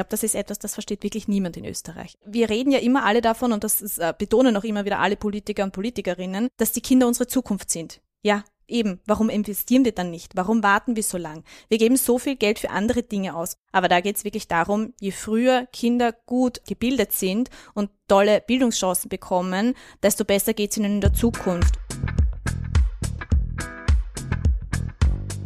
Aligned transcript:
glaube, 0.00 0.10
das 0.10 0.22
ist 0.22 0.34
etwas, 0.34 0.58
das 0.58 0.72
versteht 0.72 1.02
wirklich 1.02 1.28
niemand 1.28 1.58
in 1.58 1.66
Österreich. 1.66 2.16
Wir 2.24 2.48
reden 2.48 2.72
ja 2.72 2.78
immer 2.78 3.04
alle 3.04 3.20
davon, 3.20 3.52
und 3.52 3.64
das 3.64 3.82
ist, 3.82 3.98
äh, 3.98 4.14
betonen 4.16 4.56
auch 4.56 4.64
immer 4.64 4.86
wieder 4.86 4.98
alle 4.98 5.16
Politiker 5.16 5.62
und 5.62 5.72
Politikerinnen, 5.72 6.48
dass 6.56 6.72
die 6.72 6.80
Kinder 6.80 7.06
unsere 7.06 7.26
Zukunft 7.26 7.70
sind. 7.70 8.00
Ja, 8.22 8.42
eben, 8.66 9.00
warum 9.04 9.28
investieren 9.28 9.84
wir 9.84 9.92
dann 9.92 10.10
nicht? 10.10 10.36
Warum 10.36 10.62
warten 10.62 10.96
wir 10.96 11.02
so 11.02 11.18
lang? 11.18 11.44
Wir 11.68 11.76
geben 11.76 11.98
so 11.98 12.18
viel 12.18 12.36
Geld 12.36 12.58
für 12.58 12.70
andere 12.70 13.02
Dinge 13.02 13.36
aus. 13.36 13.56
Aber 13.72 13.88
da 13.88 14.00
geht 14.00 14.16
es 14.16 14.24
wirklich 14.24 14.48
darum, 14.48 14.94
je 15.00 15.10
früher 15.10 15.66
Kinder 15.70 16.12
gut 16.12 16.62
gebildet 16.66 17.12
sind 17.12 17.50
und 17.74 17.90
tolle 18.08 18.40
Bildungschancen 18.40 19.10
bekommen, 19.10 19.74
desto 20.02 20.24
besser 20.24 20.54
geht 20.54 20.70
es 20.70 20.78
ihnen 20.78 20.94
in 20.94 21.00
der 21.02 21.12
Zukunft. 21.12 21.74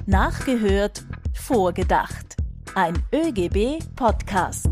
Nachgehört, 0.06 1.02
vorgedacht. 1.32 2.43
Ein 2.76 2.94
ÖGB-Podcast. 3.14 4.66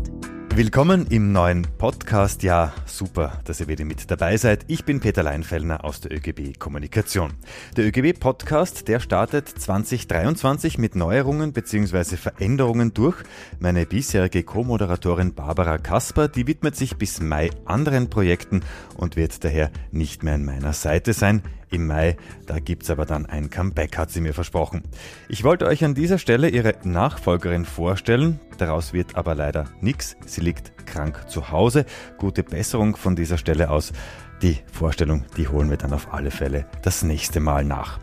Willkommen 0.53 1.07
im 1.07 1.31
neuen 1.31 1.65
Podcast. 1.77 2.43
Ja, 2.43 2.73
super, 2.85 3.39
dass 3.45 3.61
ihr 3.61 3.69
wieder 3.69 3.85
mit 3.85 4.11
dabei 4.11 4.35
seid. 4.35 4.65
Ich 4.67 4.83
bin 4.83 4.99
Peter 4.99 5.23
Leinfellner 5.23 5.85
aus 5.85 6.01
der 6.01 6.11
ÖGB 6.11 6.59
Kommunikation. 6.59 7.31
Der 7.77 7.85
ÖGB 7.85 8.19
Podcast, 8.19 8.89
der 8.89 8.99
startet 8.99 9.47
2023 9.47 10.77
mit 10.77 10.95
Neuerungen 10.95 11.53
bzw. 11.53 12.17
Veränderungen 12.17 12.93
durch. 12.93 13.23
Meine 13.59 13.85
bisherige 13.85 14.43
Co-Moderatorin 14.43 15.33
Barbara 15.33 15.77
Kasper, 15.77 16.27
die 16.27 16.45
widmet 16.45 16.75
sich 16.75 16.97
bis 16.97 17.21
Mai 17.21 17.51
anderen 17.63 18.09
Projekten 18.09 18.63
und 18.97 19.15
wird 19.15 19.45
daher 19.45 19.71
nicht 19.91 20.23
mehr 20.23 20.33
an 20.33 20.43
meiner 20.43 20.73
Seite 20.73 21.13
sein. 21.13 21.41
Im 21.73 21.87
Mai, 21.87 22.17
da 22.45 22.59
gibt's 22.59 22.91
aber 22.91 23.07
dann 23.07 23.25
ein 23.25 23.49
Comeback, 23.49 23.97
hat 23.97 24.11
sie 24.11 24.21
mir 24.21 24.35
versprochen. 24.35 24.83
Ich 25.27 25.43
wollte 25.43 25.65
euch 25.65 25.83
an 25.83 25.95
dieser 25.95 26.19
Stelle 26.19 26.49
ihre 26.49 26.75
Nachfolgerin 26.83 27.65
vorstellen, 27.65 28.39
daraus 28.59 28.93
wird 28.93 29.15
aber 29.15 29.33
leider 29.33 29.65
nichts. 29.81 30.15
Sie 30.27 30.41
liegt 30.41 30.85
krank 30.85 31.27
zu 31.27 31.49
Hause. 31.49 31.85
Gute 32.19 32.43
Besserung 32.43 32.95
von 32.95 33.15
dieser 33.15 33.39
Stelle 33.39 33.71
aus. 33.71 33.91
Die 34.43 34.59
Vorstellung, 34.71 35.25
die 35.35 35.47
holen 35.47 35.71
wir 35.71 35.77
dann 35.77 35.93
auf 35.93 36.13
alle 36.13 36.29
Fälle 36.29 36.67
das 36.83 37.01
nächste 37.01 37.39
Mal 37.39 37.65
nach. 37.65 37.99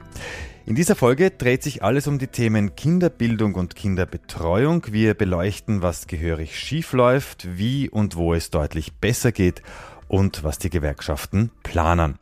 In 0.67 0.75
dieser 0.75 0.97
Folge 0.97 1.31
dreht 1.31 1.63
sich 1.63 1.85
alles 1.85 2.09
um 2.09 2.19
die 2.19 2.27
Themen 2.27 2.75
Kinderbildung 2.75 3.55
und 3.55 3.77
Kinderbetreuung. 3.77 4.87
Wir 4.91 5.15
beleuchten, 5.15 5.81
was 5.81 6.09
gehörig 6.09 6.59
schief 6.59 6.93
läuft, 6.93 7.57
wie 7.57 7.89
und 7.89 8.17
wo 8.17 8.35
es 8.35 8.51
deutlich 8.51 8.95
besser 8.95 9.31
geht 9.31 9.63
und 10.09 10.43
was 10.43 10.59
die 10.59 10.71
Gewerkschaften 10.71 11.53
planen. 11.63 12.19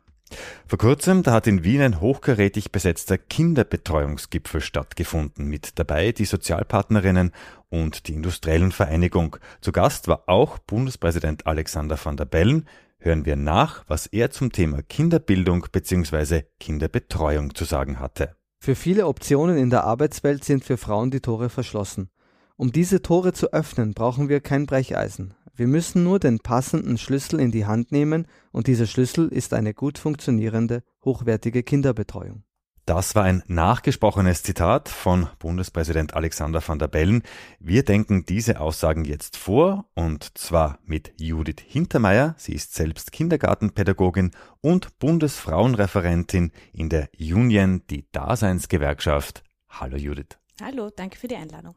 Vor 0.67 0.77
kurzem, 0.77 1.23
da 1.23 1.31
hat 1.33 1.47
in 1.47 1.63
Wien 1.63 1.81
ein 1.81 2.01
hochkarätig 2.01 2.71
besetzter 2.71 3.17
Kinderbetreuungsgipfel 3.17 4.61
stattgefunden. 4.61 5.45
Mit 5.45 5.79
dabei 5.79 6.11
die 6.11 6.25
Sozialpartnerinnen 6.25 7.31
und 7.69 8.07
die 8.07 8.13
Industriellen 8.13 8.71
Vereinigung. 8.71 9.37
Zu 9.61 9.71
Gast 9.71 10.07
war 10.07 10.23
auch 10.27 10.59
Bundespräsident 10.59 11.47
Alexander 11.47 11.97
van 12.03 12.17
der 12.17 12.25
Bellen. 12.25 12.67
Hören 12.99 13.25
wir 13.25 13.35
nach, 13.35 13.85
was 13.87 14.07
er 14.07 14.29
zum 14.29 14.51
Thema 14.51 14.81
Kinderbildung 14.83 15.65
bzw. 15.71 16.43
Kinderbetreuung 16.59 17.55
zu 17.55 17.65
sagen 17.65 17.99
hatte. 17.99 18.35
Für 18.59 18.75
viele 18.75 19.07
Optionen 19.07 19.57
in 19.57 19.69
der 19.69 19.85
Arbeitswelt 19.85 20.43
sind 20.43 20.65
für 20.65 20.77
Frauen 20.77 21.11
die 21.11 21.21
Tore 21.21 21.49
verschlossen. 21.49 22.09
Um 22.57 22.73
diese 22.73 23.01
Tore 23.01 23.31
zu 23.31 23.53
öffnen, 23.53 23.93
brauchen 23.93 24.27
wir 24.27 24.41
kein 24.41 24.65
Brecheisen. 24.65 25.33
Wir 25.59 25.67
müssen 25.67 26.05
nur 26.05 26.19
den 26.19 26.39
passenden 26.39 26.97
Schlüssel 26.97 27.41
in 27.41 27.51
die 27.51 27.65
Hand 27.65 27.91
nehmen 27.91 28.27
und 28.53 28.67
dieser 28.67 28.85
Schlüssel 28.85 29.27
ist 29.27 29.53
eine 29.53 29.73
gut 29.73 29.97
funktionierende, 29.97 30.83
hochwertige 31.03 31.63
Kinderbetreuung. 31.63 32.45
Das 32.85 33.13
war 33.13 33.25
ein 33.25 33.43
nachgesprochenes 33.47 34.41
Zitat 34.41 34.87
von 34.87 35.27
Bundespräsident 35.37 36.13
Alexander 36.13 36.65
van 36.65 36.79
der 36.79 36.87
Bellen. 36.87 37.23
Wir 37.59 37.83
denken 37.83 38.23
diese 38.25 38.61
Aussagen 38.61 39.03
jetzt 39.03 39.35
vor 39.35 39.89
und 39.95 40.37
zwar 40.37 40.79
mit 40.85 41.11
Judith 41.19 41.61
Hintermeier. 41.67 42.35
Sie 42.37 42.53
ist 42.53 42.73
selbst 42.73 43.11
Kindergartenpädagogin 43.11 44.31
und 44.61 44.97
Bundesfrauenreferentin 44.97 46.53
in 46.71 46.87
der 46.87 47.09
Union, 47.19 47.83
die 47.89 48.09
Daseinsgewerkschaft. 48.13 49.43
Hallo 49.67 49.97
Judith. 49.97 50.37
Hallo, 50.61 50.89
danke 50.89 51.17
für 51.17 51.27
die 51.27 51.35
Einladung. 51.35 51.75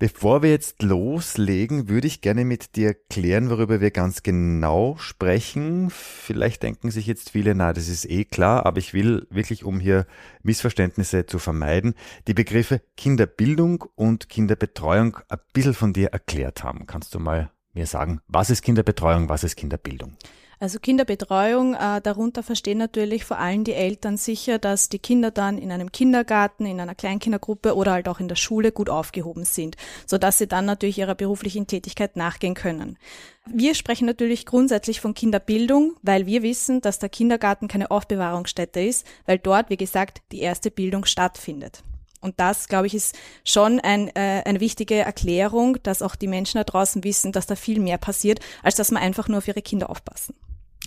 Bevor 0.00 0.42
wir 0.42 0.48
jetzt 0.48 0.82
loslegen, 0.82 1.90
würde 1.90 2.06
ich 2.06 2.22
gerne 2.22 2.46
mit 2.46 2.74
dir 2.74 2.94
klären, 2.94 3.50
worüber 3.50 3.82
wir 3.82 3.90
ganz 3.90 4.22
genau 4.22 4.96
sprechen. 4.96 5.90
Vielleicht 5.90 6.62
denken 6.62 6.90
sich 6.90 7.06
jetzt 7.06 7.28
viele, 7.28 7.54
na, 7.54 7.74
das 7.74 7.88
ist 7.88 8.08
eh 8.08 8.24
klar, 8.24 8.64
aber 8.64 8.78
ich 8.78 8.94
will 8.94 9.26
wirklich, 9.28 9.62
um 9.62 9.78
hier 9.78 10.06
Missverständnisse 10.42 11.26
zu 11.26 11.38
vermeiden, 11.38 11.92
die 12.28 12.32
Begriffe 12.32 12.80
Kinderbildung 12.96 13.84
und 13.94 14.30
Kinderbetreuung 14.30 15.18
ein 15.28 15.38
bisschen 15.52 15.74
von 15.74 15.92
dir 15.92 16.08
erklärt 16.08 16.64
haben. 16.64 16.86
Kannst 16.86 17.14
du 17.14 17.18
mal 17.18 17.50
mir 17.74 17.84
sagen, 17.84 18.22
was 18.26 18.48
ist 18.48 18.62
Kinderbetreuung, 18.62 19.28
was 19.28 19.44
ist 19.44 19.56
Kinderbildung? 19.56 20.16
Also 20.62 20.78
Kinderbetreuung, 20.78 21.72
äh, 21.72 22.02
darunter 22.02 22.42
verstehen 22.42 22.76
natürlich 22.76 23.24
vor 23.24 23.38
allem 23.38 23.64
die 23.64 23.72
Eltern 23.72 24.18
sicher, 24.18 24.58
dass 24.58 24.90
die 24.90 24.98
Kinder 24.98 25.30
dann 25.30 25.56
in 25.56 25.72
einem 25.72 25.90
Kindergarten, 25.90 26.66
in 26.66 26.78
einer 26.78 26.94
Kleinkindergruppe 26.94 27.74
oder 27.74 27.92
halt 27.92 28.08
auch 28.08 28.20
in 28.20 28.28
der 28.28 28.36
Schule 28.36 28.70
gut 28.70 28.90
aufgehoben 28.90 29.44
sind, 29.44 29.78
so 30.04 30.18
dass 30.18 30.36
sie 30.36 30.46
dann 30.46 30.66
natürlich 30.66 30.98
ihrer 30.98 31.14
beruflichen 31.14 31.66
Tätigkeit 31.66 32.14
nachgehen 32.14 32.52
können. 32.52 32.98
Wir 33.46 33.74
sprechen 33.74 34.04
natürlich 34.04 34.44
grundsätzlich 34.44 35.00
von 35.00 35.14
Kinderbildung, 35.14 35.94
weil 36.02 36.26
wir 36.26 36.42
wissen, 36.42 36.82
dass 36.82 36.98
der 36.98 37.08
Kindergarten 37.08 37.66
keine 37.66 37.90
Aufbewahrungsstätte 37.90 38.82
ist, 38.82 39.06
weil 39.24 39.38
dort, 39.38 39.70
wie 39.70 39.78
gesagt, 39.78 40.20
die 40.30 40.40
erste 40.40 40.70
Bildung 40.70 41.06
stattfindet. 41.06 41.82
Und 42.20 42.38
das, 42.38 42.68
glaube 42.68 42.86
ich, 42.86 42.94
ist 42.94 43.16
schon 43.44 43.80
ein, 43.80 44.08
äh, 44.08 44.42
eine 44.44 44.60
wichtige 44.60 44.96
Erklärung, 44.96 45.78
dass 45.82 46.02
auch 46.02 46.16
die 46.16 46.26
Menschen 46.28 46.58
da 46.58 46.64
draußen 46.64 47.02
wissen, 47.02 47.32
dass 47.32 47.46
da 47.46 47.56
viel 47.56 47.80
mehr 47.80 47.96
passiert, 47.96 48.40
als 48.62 48.74
dass 48.74 48.90
man 48.90 49.02
einfach 49.02 49.26
nur 49.28 49.38
auf 49.38 49.48
ihre 49.48 49.62
Kinder 49.62 49.88
aufpassen. 49.88 50.34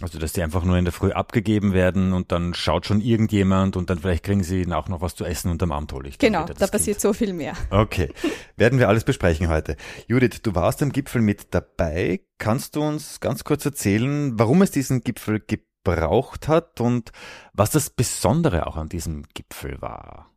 Also, 0.01 0.17
dass 0.17 0.33
die 0.33 0.41
einfach 0.41 0.63
nur 0.63 0.77
in 0.77 0.85
der 0.85 0.91
Früh 0.91 1.11
abgegeben 1.11 1.73
werden 1.73 2.13
und 2.13 2.31
dann 2.31 2.53
schaut 2.55 2.87
schon 2.87 2.99
irgendjemand 2.99 3.77
und 3.77 3.89
dann 3.89 3.99
vielleicht 3.99 4.23
kriegen 4.23 4.43
sie 4.43 4.65
auch 4.73 4.89
noch 4.89 5.01
was 5.01 5.15
zu 5.15 5.23
essen 5.23 5.51
unterm 5.51 5.71
Arm 5.71 5.87
hole 5.91 6.09
ich. 6.09 6.17
Genau, 6.17 6.45
da 6.45 6.67
passiert 6.67 6.99
so 6.99 7.13
viel 7.13 7.33
mehr. 7.33 7.53
Okay, 7.69 8.09
werden 8.57 8.79
wir 8.79 8.89
alles 8.89 9.03
besprechen 9.03 9.49
heute. 9.49 9.77
Judith, 10.07 10.41
du 10.41 10.55
warst 10.55 10.81
am 10.81 10.91
Gipfel 10.91 11.21
mit 11.21 11.53
dabei. 11.53 12.21
Kannst 12.39 12.75
du 12.75 12.81
uns 12.81 13.19
ganz 13.19 13.43
kurz 13.43 13.65
erzählen, 13.65 14.37
warum 14.39 14.61
es 14.63 14.71
diesen 14.71 15.01
Gipfel 15.01 15.39
gebraucht 15.39 16.47
hat 16.47 16.81
und 16.81 17.11
was 17.53 17.69
das 17.69 17.89
Besondere 17.91 18.65
auch 18.67 18.77
an 18.77 18.89
diesem 18.89 19.25
Gipfel 19.33 19.79
war? 19.81 20.32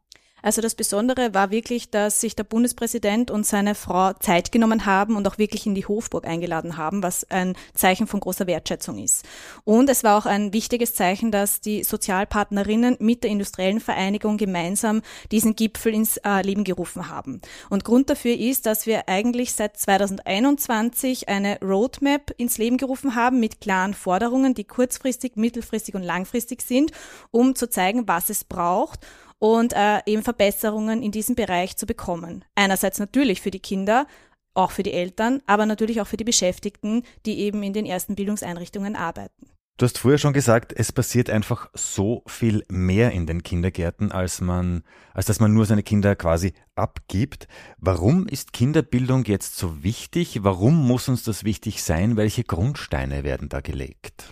Also 0.47 0.61
das 0.61 0.77
Besondere 0.77 1.35
war 1.35 1.51
wirklich, 1.51 1.91
dass 1.91 2.21
sich 2.21 2.37
der 2.37 2.45
Bundespräsident 2.45 3.33
und 3.33 3.45
seine 3.45 3.75
Frau 3.75 4.13
Zeit 4.13 4.53
genommen 4.53 4.87
haben 4.87 5.17
und 5.17 5.27
auch 5.27 5.39
wirklich 5.39 5.67
in 5.67 5.75
die 5.75 5.87
Hofburg 5.87 6.25
eingeladen 6.25 6.77
haben, 6.77 7.03
was 7.03 7.29
ein 7.33 7.57
Zeichen 7.75 8.07
von 8.07 8.21
großer 8.21 8.47
Wertschätzung 8.47 8.97
ist. 8.99 9.25
Und 9.65 9.91
es 9.91 10.05
war 10.05 10.17
auch 10.17 10.25
ein 10.25 10.53
wichtiges 10.53 10.95
Zeichen, 10.95 11.33
dass 11.33 11.61
die 11.61 11.83
Sozialpartnerinnen 11.83 12.97
mit 13.01 13.25
der 13.25 13.33
industriellen 13.33 13.81
Vereinigung 13.81 14.37
gemeinsam 14.37 15.03
diesen 15.33 15.57
Gipfel 15.57 15.93
ins 15.93 16.19
äh, 16.19 16.43
Leben 16.43 16.63
gerufen 16.63 17.09
haben. 17.09 17.41
Und 17.69 17.83
Grund 17.83 18.09
dafür 18.09 18.37
ist, 18.37 18.67
dass 18.67 18.87
wir 18.87 19.09
eigentlich 19.09 19.53
seit 19.53 19.77
2021 19.77 21.29
eine 21.29 21.59
Roadmap 21.61 22.33
ins 22.37 22.57
Leben 22.57 22.77
gerufen 22.77 23.17
haben 23.17 23.41
mit 23.41 23.61
klaren 23.61 23.95
Forderungen, 23.95 24.55
die 24.55 24.63
kurzfristig, 24.63 25.35
mittelfristig 25.35 25.97
und 25.97 26.05
langfristig 26.05 26.63
sind, 26.63 26.93
um 27.33 27.57
zu 27.57 27.69
zeigen, 27.69 28.07
was 28.07 28.31
es 28.31 28.45
braucht 28.45 29.01
und 29.39 29.73
äh, 29.75 30.01
eben 30.07 30.23
Verbesserungen 30.23 31.03
in 31.03 31.13
diesem 31.13 31.35
Bereich 31.35 31.77
zu 31.77 31.87
bekommen. 31.87 32.45
Einerseits 32.55 32.99
natürlich 32.99 33.41
für 33.41 33.51
die 33.51 33.61
Kinder, 33.61 34.07
auch 34.55 34.71
für 34.71 34.83
die 34.83 34.93
Eltern, 34.93 35.43
aber 35.47 35.67
natürlich 35.67 36.01
auch 36.01 36.07
für 36.07 36.17
die 36.17 36.25
Beschäftigten, 36.25 37.03
die 37.27 37.41
eben 37.41 37.63
in 37.63 37.73
den 37.73 37.87
ersten 37.87 38.15
Bildungseinrichtungen 38.15 38.97
arbeiten. 38.97 39.51
Du 39.79 39.85
hast 39.85 39.99
früher 39.99 40.17
schon 40.17 40.33
gesagt, 40.33 40.73
es 40.75 40.91
passiert 40.91 41.29
einfach 41.29 41.69
so 41.75 42.23
viel 42.27 42.65
mehr 42.71 43.13
in 43.13 43.27
den 43.27 43.43
Kindergärten, 43.43 44.11
als 44.11 44.41
man, 44.41 44.85
als 45.13 45.27
dass 45.27 45.39
man 45.39 45.53
nur 45.53 45.67
seine 45.67 45.83
Kinder 45.83 46.17
quasi 46.17 46.55
abgibt. 46.75 47.47
Warum 47.77 48.27
ist 48.27 48.55
Kinderbildung 48.55 49.27
jetzt 49.27 49.57
so 49.57 49.83
wichtig? 49.83 50.43
Warum 50.43 50.87
muss 50.87 51.11
uns 51.11 51.25
das 51.25 51.45
wichtig 51.45 51.83
sein? 51.83 52.17
Welche 52.17 52.45
Grundsteine 52.45 53.23
werden 53.23 53.51
da 53.51 53.61
gelegt? 53.61 54.25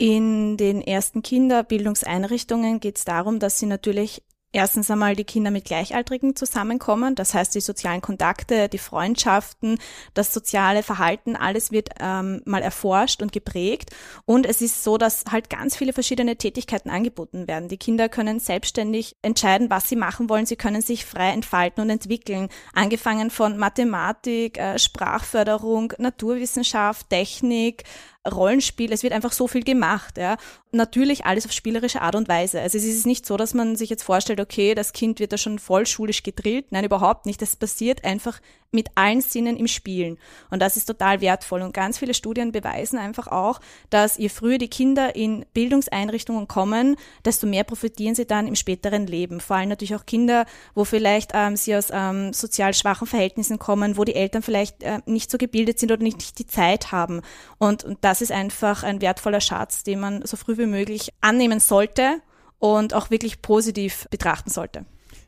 In 0.00 0.56
den 0.56 0.80
ersten 0.80 1.22
Kinderbildungseinrichtungen 1.22 2.78
geht 2.78 2.98
es 2.98 3.04
darum, 3.04 3.40
dass 3.40 3.58
sie 3.58 3.66
natürlich 3.66 4.22
erstens 4.52 4.90
einmal 4.92 5.16
die 5.16 5.24
Kinder 5.24 5.50
mit 5.50 5.64
Gleichaltrigen 5.64 6.36
zusammenkommen. 6.36 7.16
Das 7.16 7.34
heißt, 7.34 7.52
die 7.54 7.60
sozialen 7.60 8.00
Kontakte, 8.00 8.68
die 8.68 8.78
Freundschaften, 8.78 9.78
das 10.14 10.32
soziale 10.32 10.84
Verhalten, 10.84 11.34
alles 11.34 11.72
wird 11.72 11.90
ähm, 12.00 12.42
mal 12.44 12.62
erforscht 12.62 13.22
und 13.22 13.32
geprägt. 13.32 13.90
Und 14.24 14.46
es 14.46 14.62
ist 14.62 14.84
so, 14.84 14.98
dass 14.98 15.24
halt 15.32 15.50
ganz 15.50 15.76
viele 15.76 15.92
verschiedene 15.92 16.36
Tätigkeiten 16.36 16.90
angeboten 16.90 17.48
werden. 17.48 17.68
Die 17.68 17.76
Kinder 17.76 18.08
können 18.08 18.38
selbstständig 18.38 19.16
entscheiden, 19.20 19.68
was 19.68 19.88
sie 19.88 19.96
machen 19.96 20.30
wollen. 20.30 20.46
Sie 20.46 20.56
können 20.56 20.80
sich 20.80 21.04
frei 21.04 21.30
entfalten 21.32 21.82
und 21.82 21.90
entwickeln. 21.90 22.48
Angefangen 22.72 23.30
von 23.30 23.58
Mathematik, 23.58 24.58
äh, 24.58 24.78
Sprachförderung, 24.78 25.92
Naturwissenschaft, 25.98 27.10
Technik, 27.10 27.82
Rollenspiel, 28.26 28.92
es 28.92 29.02
wird 29.02 29.12
einfach 29.12 29.32
so 29.32 29.48
viel 29.48 29.62
gemacht. 29.62 30.18
Ja. 30.18 30.36
Natürlich 30.72 31.24
alles 31.24 31.46
auf 31.46 31.52
spielerische 31.52 32.02
Art 32.02 32.14
und 32.14 32.28
Weise. 32.28 32.60
Also 32.60 32.78
es 32.78 32.84
ist 32.84 33.06
nicht 33.06 33.24
so, 33.26 33.36
dass 33.36 33.54
man 33.54 33.76
sich 33.76 33.90
jetzt 33.90 34.02
vorstellt, 34.02 34.40
okay, 34.40 34.74
das 34.74 34.92
Kind 34.92 35.20
wird 35.20 35.32
da 35.32 35.38
schon 35.38 35.58
voll 35.58 35.86
schulisch 35.86 36.22
gedrillt. 36.22 36.66
Nein, 36.70 36.84
überhaupt 36.84 37.26
nicht. 37.26 37.40
Das 37.40 37.56
passiert 37.56 38.04
einfach 38.04 38.40
mit 38.70 38.88
allen 38.96 39.20
Sinnen 39.20 39.56
im 39.56 39.66
Spielen. 39.66 40.18
Und 40.50 40.60
das 40.60 40.76
ist 40.76 40.84
total 40.84 41.20
wertvoll. 41.20 41.62
Und 41.62 41.72
ganz 41.72 41.98
viele 41.98 42.12
Studien 42.12 42.52
beweisen 42.52 42.98
einfach 42.98 43.26
auch, 43.28 43.60
dass 43.88 44.18
je 44.18 44.28
früher 44.28 44.58
die 44.58 44.68
Kinder 44.68 45.16
in 45.16 45.46
Bildungseinrichtungen 45.54 46.48
kommen, 46.48 46.96
desto 47.24 47.46
mehr 47.46 47.64
profitieren 47.64 48.14
sie 48.14 48.26
dann 48.26 48.46
im 48.46 48.56
späteren 48.56 49.06
Leben. 49.06 49.40
Vor 49.40 49.56
allem 49.56 49.70
natürlich 49.70 49.94
auch 49.94 50.04
Kinder, 50.04 50.44
wo 50.74 50.84
vielleicht 50.84 51.30
ähm, 51.34 51.56
sie 51.56 51.74
aus 51.74 51.88
ähm, 51.90 52.34
sozial 52.34 52.74
schwachen 52.74 53.06
Verhältnissen 53.06 53.58
kommen, 53.58 53.96
wo 53.96 54.04
die 54.04 54.14
Eltern 54.14 54.42
vielleicht 54.42 54.82
äh, 54.82 55.00
nicht 55.06 55.30
so 55.30 55.38
gebildet 55.38 55.78
sind 55.78 55.90
oder 55.90 56.02
nicht 56.02 56.38
die 56.38 56.46
Zeit 56.46 56.92
haben. 56.92 57.22
Und, 57.56 57.84
und 57.84 57.98
das 58.08 58.22
ist 58.22 58.32
einfach 58.32 58.84
ein 58.84 59.02
wertvoller 59.02 59.42
Schatz, 59.42 59.82
den 59.82 60.00
man 60.00 60.24
so 60.24 60.38
früh 60.38 60.56
wie 60.56 60.64
möglich 60.64 61.12
annehmen 61.20 61.60
sollte 61.60 62.22
und 62.58 62.94
auch 62.94 63.10
wirklich 63.10 63.42
positiv 63.42 64.08
betrachten 64.10 64.48
sollte. 64.48 64.86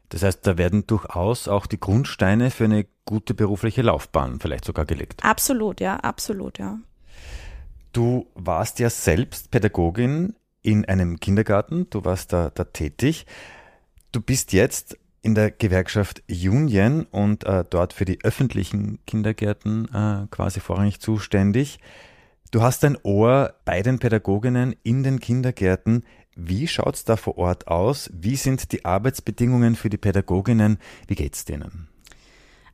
Das 0.08 0.22
heißt, 0.22 0.46
da 0.46 0.56
werden 0.56 0.86
durchaus 0.86 1.46
auch 1.46 1.66
die 1.66 1.78
Grundsteine 1.78 2.50
für 2.50 2.64
eine 2.64 2.86
gute 3.04 3.34
berufliche 3.34 3.82
Laufbahn 3.82 4.40
vielleicht 4.40 4.64
sogar 4.64 4.86
gelegt. 4.86 5.22
Absolut, 5.22 5.82
ja, 5.82 5.96
absolut, 5.96 6.58
ja. 6.58 6.78
Du 7.92 8.26
warst 8.34 8.78
ja 8.78 8.88
selbst 8.88 9.50
Pädagogin 9.50 10.34
in 10.62 10.86
einem 10.86 11.20
Kindergarten, 11.20 11.90
du 11.90 12.06
warst 12.06 12.32
da, 12.32 12.48
da 12.48 12.64
tätig. 12.64 13.26
Du 14.10 14.22
bist 14.22 14.54
jetzt 14.54 14.96
in 15.20 15.34
der 15.34 15.50
Gewerkschaft 15.50 16.22
Union 16.30 17.04
und 17.10 17.44
äh, 17.44 17.62
dort 17.68 17.92
für 17.92 18.06
die 18.06 18.24
öffentlichen 18.24 19.04
Kindergärten 19.04 19.84
äh, 19.92 20.26
quasi 20.30 20.60
vorrangig 20.60 21.00
zuständig. 21.00 21.78
Du 22.50 22.62
hast 22.62 22.84
ein 22.84 22.98
Ohr 23.02 23.54
bei 23.64 23.82
den 23.82 23.98
Pädagoginnen 23.98 24.74
in 24.82 25.02
den 25.02 25.20
Kindergärten. 25.20 26.04
Wie 26.34 26.66
schaut's 26.66 27.04
da 27.04 27.16
vor 27.16 27.38
Ort 27.38 27.68
aus? 27.68 28.10
Wie 28.12 28.36
sind 28.36 28.72
die 28.72 28.84
Arbeitsbedingungen 28.84 29.76
für 29.76 29.90
die 29.90 29.98
Pädagoginnen? 29.98 30.78
Wie 31.06 31.14
geht's 31.14 31.44
denen? 31.44 31.88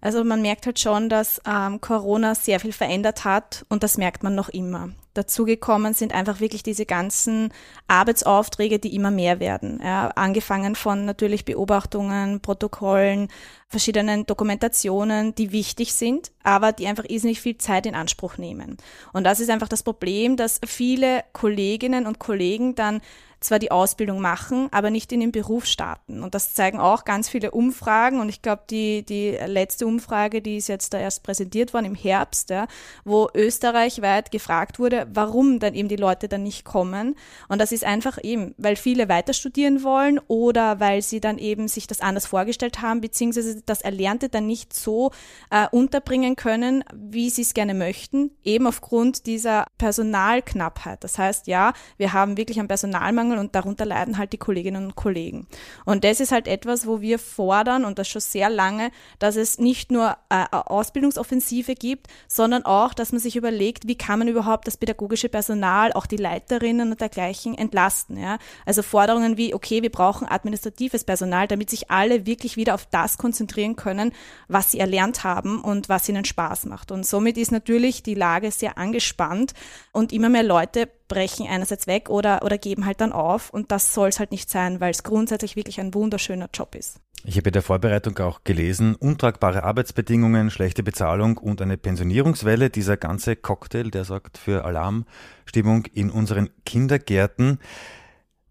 Also 0.01 0.25
man 0.25 0.41
merkt 0.41 0.67
halt 0.67 0.79
schon, 0.79 1.09
dass 1.09 1.41
ähm, 1.47 1.81
Corona 1.81 2.35
sehr 2.35 2.61
viel 2.61 2.73
verändert 2.73 3.25
hat 3.25 3.67
und 3.69 3.83
das 3.83 3.99
merkt 3.99 4.23
man 4.23 4.35
noch 4.35 4.49
immer. 4.49 4.91
Dazugekommen 5.17 5.95
sind 5.95 6.15
einfach 6.15 6.41
wirklich 6.41 6.63
diese 6.63 6.87
ganzen 6.87 7.53
Arbeitsaufträge, 7.89 8.79
die 8.79 8.95
immer 8.95 9.11
mehr 9.11 9.41
werden. 9.41 9.81
Ja, 9.83 10.09
angefangen 10.09 10.75
von 10.75 11.05
natürlich 11.05 11.45
Beobachtungen, 11.45 12.41
Protokollen, 12.41 13.29
verschiedenen 13.69 14.27
Dokumentationen, 14.27 15.35
die 15.35 15.53
wichtig 15.53 15.95
sind, 15.95 16.33
aber 16.43 16.73
die 16.73 16.87
einfach 16.87 17.05
irrsinnig 17.09 17.41
viel 17.41 17.59
Zeit 17.59 17.87
in 17.87 17.95
Anspruch 17.95 18.39
nehmen. 18.39 18.77
Und 19.13 19.25
das 19.25 19.41
ist 19.41 19.51
einfach 19.51 19.69
das 19.69 19.83
Problem, 19.83 20.37
dass 20.37 20.61
viele 20.67 21.25
Kolleginnen 21.33 22.07
und 22.07 22.19
Kollegen 22.19 22.75
dann 22.75 23.01
zwar 23.41 23.59
die 23.59 23.71
Ausbildung 23.71 24.21
machen, 24.21 24.69
aber 24.73 24.91
nicht 24.91 25.13
in 25.13 25.21
den 25.21 25.33
Beruf 25.33 25.67
starten. 25.67 26.23
Und 26.23 26.35
das 26.35 26.55
zeigen 26.55 26.81
auch 26.81 27.05
ganz 27.05 27.29
viele 27.29 27.51
Umfragen. 27.51 28.21
Und 28.21 28.29
ich 28.29 28.43
glaube, 28.43 28.63
die, 28.71 29.05
die 29.05 29.39
letzte 29.47 29.87
Umfrage, 29.87 30.41
die 30.41 30.57
ist 30.57 30.69
jetzt 30.69 30.95
da 30.95 30.99
erst 30.99 31.23
präsentiert 31.23 31.75
worden 31.75 31.87
im 31.87 31.95
Herbst, 31.95 32.51
ja, 32.51 32.67
wo 33.05 33.29
österreichweit 33.35 34.31
gefragt 34.31 34.79
wurde, 34.79 35.07
warum 35.13 35.59
dann 35.61 35.75
eben 35.75 35.89
die 35.89 35.97
Leute 35.97 36.29
dann 36.29 36.43
nicht 36.43 36.65
kommen. 36.65 37.15
Und 37.49 37.61
das 37.61 37.73
ist 37.73 37.85
einfach 37.85 38.19
eben, 38.23 38.55
weil 38.57 38.77
viele 38.77 39.09
weiter 39.09 39.33
studieren 39.33 39.83
wollen 39.83 40.19
oder 40.29 40.81
weil 40.81 41.03
sie 41.03 41.21
dann 41.21 41.39
eben 41.39 41.69
sich 41.69 41.87
das 41.87 42.01
anders 42.01 42.27
vorgestellt 42.27 42.81
haben, 42.81 43.01
beziehungsweise 43.01 43.63
das 43.63 43.83
Erlernte 43.83 44.29
dann 44.29 44.47
nicht 44.47 44.73
so 44.73 45.13
äh, 45.51 45.67
unterbringen 45.71 46.37
können, 46.37 46.85
wie 46.95 47.31
sie 47.31 47.43
es 47.43 47.55
gerne 47.55 47.75
möchten, 47.75 48.31
eben 48.45 48.67
aufgrund 48.67 49.27
dieser 49.27 49.67
Personalknappheit. 49.79 51.05
Das 51.05 51.19
heißt, 51.19 51.47
ja, 51.47 51.73
wir 51.97 52.13
haben 52.13 52.37
wirklich 52.37 52.59
einen 52.59 52.69
Personalmangel 52.69 53.26
Mangel 53.27 53.39
und 53.39 53.55
darunter 53.55 53.85
leiden 53.85 54.19
halt 54.19 54.33
die 54.33 54.39
Kolleginnen 54.39 54.87
und 54.87 54.97
Kollegen. 54.97 55.47
Und 55.85 56.05
das 56.05 56.21
ist 56.21 56.33
halt 56.33 56.49
etwas, 56.49 56.87
wo 56.87 57.01
wir 57.01 57.19
fordern 57.19 57.85
und 57.85 57.99
das 57.99 58.09
schon 58.09 58.21
sehr 58.21 58.49
lange, 58.49 58.91
dass 59.19 59.37
es 59.37 59.59
nicht 59.59 59.91
nur 59.91 60.17
äh, 60.29 60.45
Ausbildungsoffensive 60.51 61.75
gibt, 61.75 62.07
sondern 62.29 62.65
auch, 62.65 62.95
dass 62.95 63.13
man 63.13 63.21
sich 63.21 63.37
überlegt, 63.37 63.89
wie 63.89 63.97
kann 63.97 64.19
man 64.19 64.29
überhaupt 64.29 64.67
das 64.67 64.77
pädagogische 64.77 65.29
Personal, 65.29 65.93
auch 65.93 66.07
die 66.07 66.17
Leiterinnen 66.17 66.93
und 66.93 67.01
dergleichen 67.01 67.57
entlasten. 67.57 68.17
Ja? 68.17 68.39
Also 68.65 68.83
Forderungen 68.83 69.37
wie, 69.37 69.55
okay, 69.55 69.83
wir 69.83 69.91
brauchen 69.91 70.29
administratives 70.29 71.05
Personal, 71.05 71.49
damit 71.49 71.71
sich 71.71 71.91
alle 71.91 72.27
wirklich 72.27 72.57
wieder 72.57 72.75
auf 72.75 72.87
das 72.87 73.19
konzentrieren 73.19 73.77
können, 73.77 74.13
was 74.49 74.71
sie 74.71 74.79
erlernt 74.79 75.25
haben 75.25 75.61
und 75.61 75.89
was 75.89 76.09
ihnen 76.09 76.25
Spaß 76.25 76.67
macht. 76.67 76.91
Und 76.91 77.05
somit 77.07 77.37
ist 77.37 77.53
natürlich 77.53 78.03
die 78.03 78.15
Lage 78.15 78.51
sehr 78.51 78.79
angespannt 78.79 79.53
und 79.93 80.13
immer 80.13 80.29
mehr 80.29 80.43
Leute 80.43 80.89
brechen 81.09 81.47
einerseits 81.47 81.87
weg 81.87 82.11
oder, 82.11 82.43
oder 82.43 82.59
geben 82.59 82.87
halt 82.87 83.01
dann 83.01 83.13
auf. 83.13 83.51
Und 83.51 83.71
das 83.73 83.95
soll 83.95 84.09
es 84.09 84.19
halt 84.19 84.31
nicht 84.31 84.51
sein, 84.51 84.81
weil 84.81 84.91
es 84.91 85.03
grundsätzlich 85.03 85.57
wirklich 85.57 85.81
ein 85.81 85.95
wunderschöner 85.95 86.49
Job 86.53 86.75
ist. 86.75 87.01
Ich 87.25 87.37
habe 87.37 87.49
in 87.49 87.55
der 87.55 87.63
Vorbereitung 87.63 88.17
auch 88.19 88.45
gelesen, 88.45 88.95
untragbare 88.95 89.65
Arbeitsbedingungen, 89.65 90.51
schlechte 90.51 90.83
Bezahlung 90.83 91.39
und 91.39 91.61
eine 91.61 91.77
Pensionierungswelle. 91.77 92.71
Dieser 92.71 92.97
ganze 92.97 93.35
Cocktail, 93.35 93.91
der 93.91 94.05
sorgt 94.05 94.39
für 94.39 94.65
Alarmstimmung 94.65 95.87
in 95.87 96.11
unseren 96.11 96.51
Kindergärten. 96.65 97.59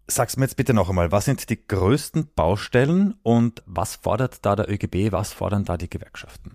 Sag's 0.08 0.36
mir 0.36 0.44
jetzt 0.44 0.56
bitte 0.56 0.74
noch 0.74 0.90
einmal, 0.90 1.10
was 1.10 1.24
sind 1.24 1.48
die 1.48 1.66
größten 1.66 2.34
Baustellen 2.34 3.14
und 3.22 3.62
was 3.66 3.96
fordert 3.96 4.44
da 4.44 4.54
der 4.54 4.70
ÖGB, 4.70 5.10
was 5.10 5.32
fordern 5.32 5.64
da 5.64 5.76
die 5.76 5.90
Gewerkschaften? 5.90 6.52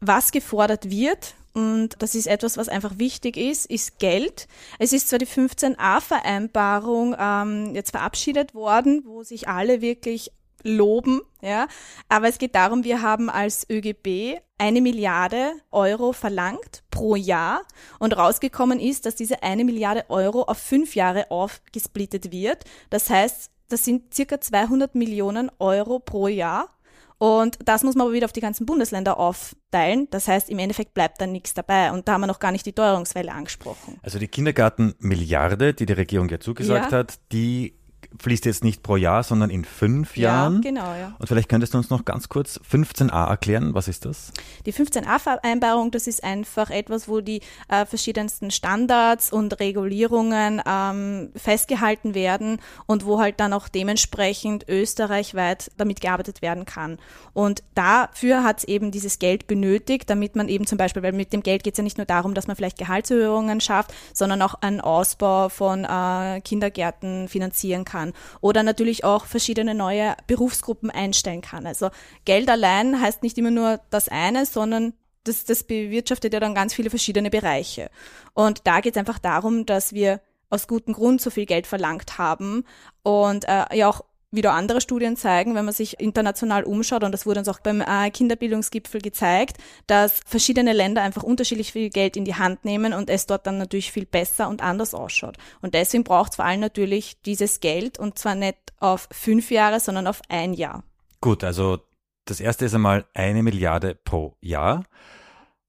Was 0.00 0.32
gefordert 0.32 0.90
wird, 0.90 1.34
und 1.54 1.90
das 2.00 2.14
ist 2.14 2.26
etwas, 2.26 2.56
was 2.56 2.68
einfach 2.68 2.98
wichtig 2.98 3.36
ist, 3.36 3.66
ist 3.66 3.98
Geld. 4.00 4.48
Es 4.78 4.92
ist 4.92 5.08
zwar 5.08 5.20
die 5.20 5.26
15a-Vereinbarung 5.26 7.14
ähm, 7.18 7.74
jetzt 7.74 7.92
verabschiedet 7.92 8.54
worden, 8.54 9.04
wo 9.06 9.22
sich 9.22 9.48
alle 9.48 9.80
wirklich 9.80 10.32
loben, 10.64 11.20
ja, 11.42 11.68
aber 12.08 12.28
es 12.28 12.38
geht 12.38 12.54
darum, 12.54 12.84
wir 12.84 13.02
haben 13.02 13.30
als 13.30 13.68
ÖGB 13.70 14.40
eine 14.58 14.80
Milliarde 14.80 15.52
Euro 15.70 16.12
verlangt 16.12 16.82
pro 16.90 17.16
Jahr 17.16 17.62
und 17.98 18.16
rausgekommen 18.16 18.80
ist, 18.80 19.04
dass 19.06 19.14
diese 19.14 19.42
eine 19.42 19.64
Milliarde 19.64 20.06
Euro 20.08 20.42
auf 20.42 20.58
fünf 20.58 20.94
Jahre 20.94 21.30
aufgesplittet 21.30 22.32
wird. 22.32 22.64
Das 22.88 23.10
heißt, 23.10 23.50
das 23.68 23.84
sind 23.84 24.14
circa 24.14 24.40
200 24.40 24.94
Millionen 24.94 25.50
Euro 25.58 25.98
pro 25.98 26.28
Jahr 26.28 26.73
und 27.18 27.58
das 27.64 27.82
muss 27.82 27.94
man 27.94 28.06
aber 28.06 28.14
wieder 28.14 28.24
auf 28.24 28.32
die 28.32 28.40
ganzen 28.40 28.66
Bundesländer 28.66 29.18
aufteilen. 29.18 30.08
Das 30.10 30.28
heißt, 30.28 30.50
im 30.50 30.58
Endeffekt 30.58 30.94
bleibt 30.94 31.20
dann 31.20 31.32
nichts 31.32 31.54
dabei. 31.54 31.92
Und 31.92 32.08
da 32.08 32.14
haben 32.14 32.22
wir 32.22 32.26
noch 32.26 32.40
gar 32.40 32.52
nicht 32.52 32.66
die 32.66 32.72
Teuerungswelle 32.72 33.32
angesprochen. 33.32 33.98
Also 34.02 34.18
die 34.18 34.28
Kindergartenmilliarde, 34.28 35.74
die 35.74 35.86
die 35.86 35.92
Regierung 35.92 36.28
ja 36.28 36.40
zugesagt 36.40 36.92
ja. 36.92 36.98
hat, 36.98 37.14
die 37.32 37.74
fließt 38.20 38.44
jetzt 38.44 38.62
nicht 38.62 38.82
pro 38.82 38.96
Jahr, 38.96 39.22
sondern 39.22 39.50
in 39.50 39.64
fünf 39.64 40.16
Jahren. 40.16 40.56
Ja, 40.56 40.60
genau, 40.60 40.94
ja. 40.94 41.14
Und 41.18 41.26
vielleicht 41.26 41.48
könntest 41.48 41.74
du 41.74 41.78
uns 41.78 41.90
noch 41.90 42.04
ganz 42.04 42.28
kurz 42.28 42.60
15a 42.70 43.28
erklären. 43.28 43.74
Was 43.74 43.88
ist 43.88 44.04
das? 44.04 44.32
Die 44.66 44.72
15a-Vereinbarung, 44.72 45.90
das 45.90 46.06
ist 46.06 46.22
einfach 46.22 46.70
etwas, 46.70 47.08
wo 47.08 47.20
die 47.20 47.40
äh, 47.68 47.84
verschiedensten 47.86 48.50
Standards 48.50 49.32
und 49.32 49.58
Regulierungen 49.58 50.62
ähm, 50.64 51.30
festgehalten 51.34 52.14
werden 52.14 52.60
und 52.86 53.04
wo 53.04 53.18
halt 53.18 53.40
dann 53.40 53.52
auch 53.52 53.68
dementsprechend 53.68 54.68
österreichweit 54.68 55.72
damit 55.76 56.00
gearbeitet 56.00 56.40
werden 56.40 56.64
kann. 56.64 56.98
Und 57.32 57.64
dafür 57.74 58.44
hat 58.44 58.58
es 58.58 58.64
eben 58.64 58.90
dieses 58.90 59.18
Geld 59.18 59.46
benötigt, 59.46 60.08
damit 60.08 60.36
man 60.36 60.48
eben 60.48 60.66
zum 60.66 60.78
Beispiel, 60.78 61.02
weil 61.02 61.12
mit 61.12 61.32
dem 61.32 61.42
Geld 61.42 61.64
geht 61.64 61.74
es 61.74 61.78
ja 61.78 61.84
nicht 61.84 61.98
nur 61.98 62.06
darum, 62.06 62.34
dass 62.34 62.46
man 62.46 62.54
vielleicht 62.54 62.78
Gehaltserhöhungen 62.78 63.60
schafft, 63.60 63.92
sondern 64.12 64.40
auch 64.42 64.54
einen 64.54 64.80
Ausbau 64.80 65.48
von 65.48 65.84
äh, 65.84 66.40
Kindergärten 66.42 67.28
finanzieren 67.28 67.84
kann 67.84 68.03
kann 68.04 68.12
oder 68.40 68.62
natürlich 68.62 69.04
auch 69.04 69.26
verschiedene 69.26 69.74
neue 69.74 70.16
Berufsgruppen 70.26 70.90
einstellen 70.90 71.40
kann. 71.40 71.66
Also 71.66 71.90
Geld 72.24 72.48
allein 72.48 73.00
heißt 73.00 73.22
nicht 73.22 73.38
immer 73.38 73.50
nur 73.50 73.80
das 73.90 74.08
eine, 74.08 74.46
sondern 74.46 74.94
das, 75.24 75.44
das 75.44 75.64
bewirtschaftet 75.64 76.34
ja 76.34 76.40
dann 76.40 76.54
ganz 76.54 76.74
viele 76.74 76.90
verschiedene 76.90 77.30
Bereiche. 77.30 77.90
Und 78.34 78.66
da 78.66 78.80
geht 78.80 78.94
es 78.94 79.00
einfach 79.00 79.18
darum, 79.18 79.64
dass 79.64 79.94
wir 79.94 80.20
aus 80.50 80.68
gutem 80.68 80.92
Grund 80.94 81.20
so 81.20 81.30
viel 81.30 81.46
Geld 81.46 81.66
verlangt 81.66 82.18
haben 82.18 82.64
und 83.02 83.46
äh, 83.48 83.64
ja 83.74 83.88
auch 83.88 84.04
wieder 84.34 84.52
andere 84.52 84.80
Studien 84.80 85.16
zeigen, 85.16 85.54
wenn 85.54 85.64
man 85.64 85.74
sich 85.74 86.00
international 86.00 86.64
umschaut, 86.64 87.04
und 87.04 87.12
das 87.12 87.26
wurde 87.26 87.40
uns 87.40 87.48
auch 87.48 87.60
beim 87.60 87.80
äh, 87.80 88.10
Kinderbildungsgipfel 88.10 89.00
gezeigt, 89.00 89.58
dass 89.86 90.20
verschiedene 90.26 90.72
Länder 90.72 91.02
einfach 91.02 91.22
unterschiedlich 91.22 91.72
viel 91.72 91.90
Geld 91.90 92.16
in 92.16 92.24
die 92.24 92.34
Hand 92.34 92.64
nehmen 92.64 92.92
und 92.92 93.10
es 93.10 93.26
dort 93.26 93.46
dann 93.46 93.58
natürlich 93.58 93.92
viel 93.92 94.06
besser 94.06 94.48
und 94.48 94.62
anders 94.62 94.94
ausschaut. 94.94 95.36
Und 95.60 95.74
deswegen 95.74 96.04
braucht 96.04 96.32
es 96.32 96.36
vor 96.36 96.44
allem 96.44 96.60
natürlich 96.60 97.20
dieses 97.22 97.60
Geld 97.60 97.98
und 97.98 98.18
zwar 98.18 98.34
nicht 98.34 98.58
auf 98.78 99.08
fünf 99.10 99.50
Jahre, 99.50 99.80
sondern 99.80 100.06
auf 100.06 100.20
ein 100.28 100.54
Jahr. 100.54 100.84
Gut, 101.20 101.44
also 101.44 101.78
das 102.26 102.40
erste 102.40 102.64
ist 102.64 102.74
einmal 102.74 103.06
eine 103.14 103.42
Milliarde 103.42 103.94
pro 103.94 104.36
Jahr. 104.40 104.84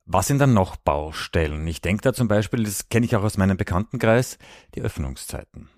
Was 0.05 0.27
sind 0.27 0.39
dann 0.39 0.53
noch 0.53 0.75
Baustellen? 0.75 1.65
Ich 1.67 1.81
denke 1.81 2.03
da 2.03 2.13
zum 2.13 2.27
Beispiel, 2.27 2.63
das 2.63 2.89
kenne 2.89 3.05
ich 3.05 3.15
auch 3.15 3.23
aus 3.23 3.37
meinem 3.37 3.57
Bekanntenkreis, 3.57 4.37
die 4.75 4.81
Öffnungszeiten. 4.81 5.69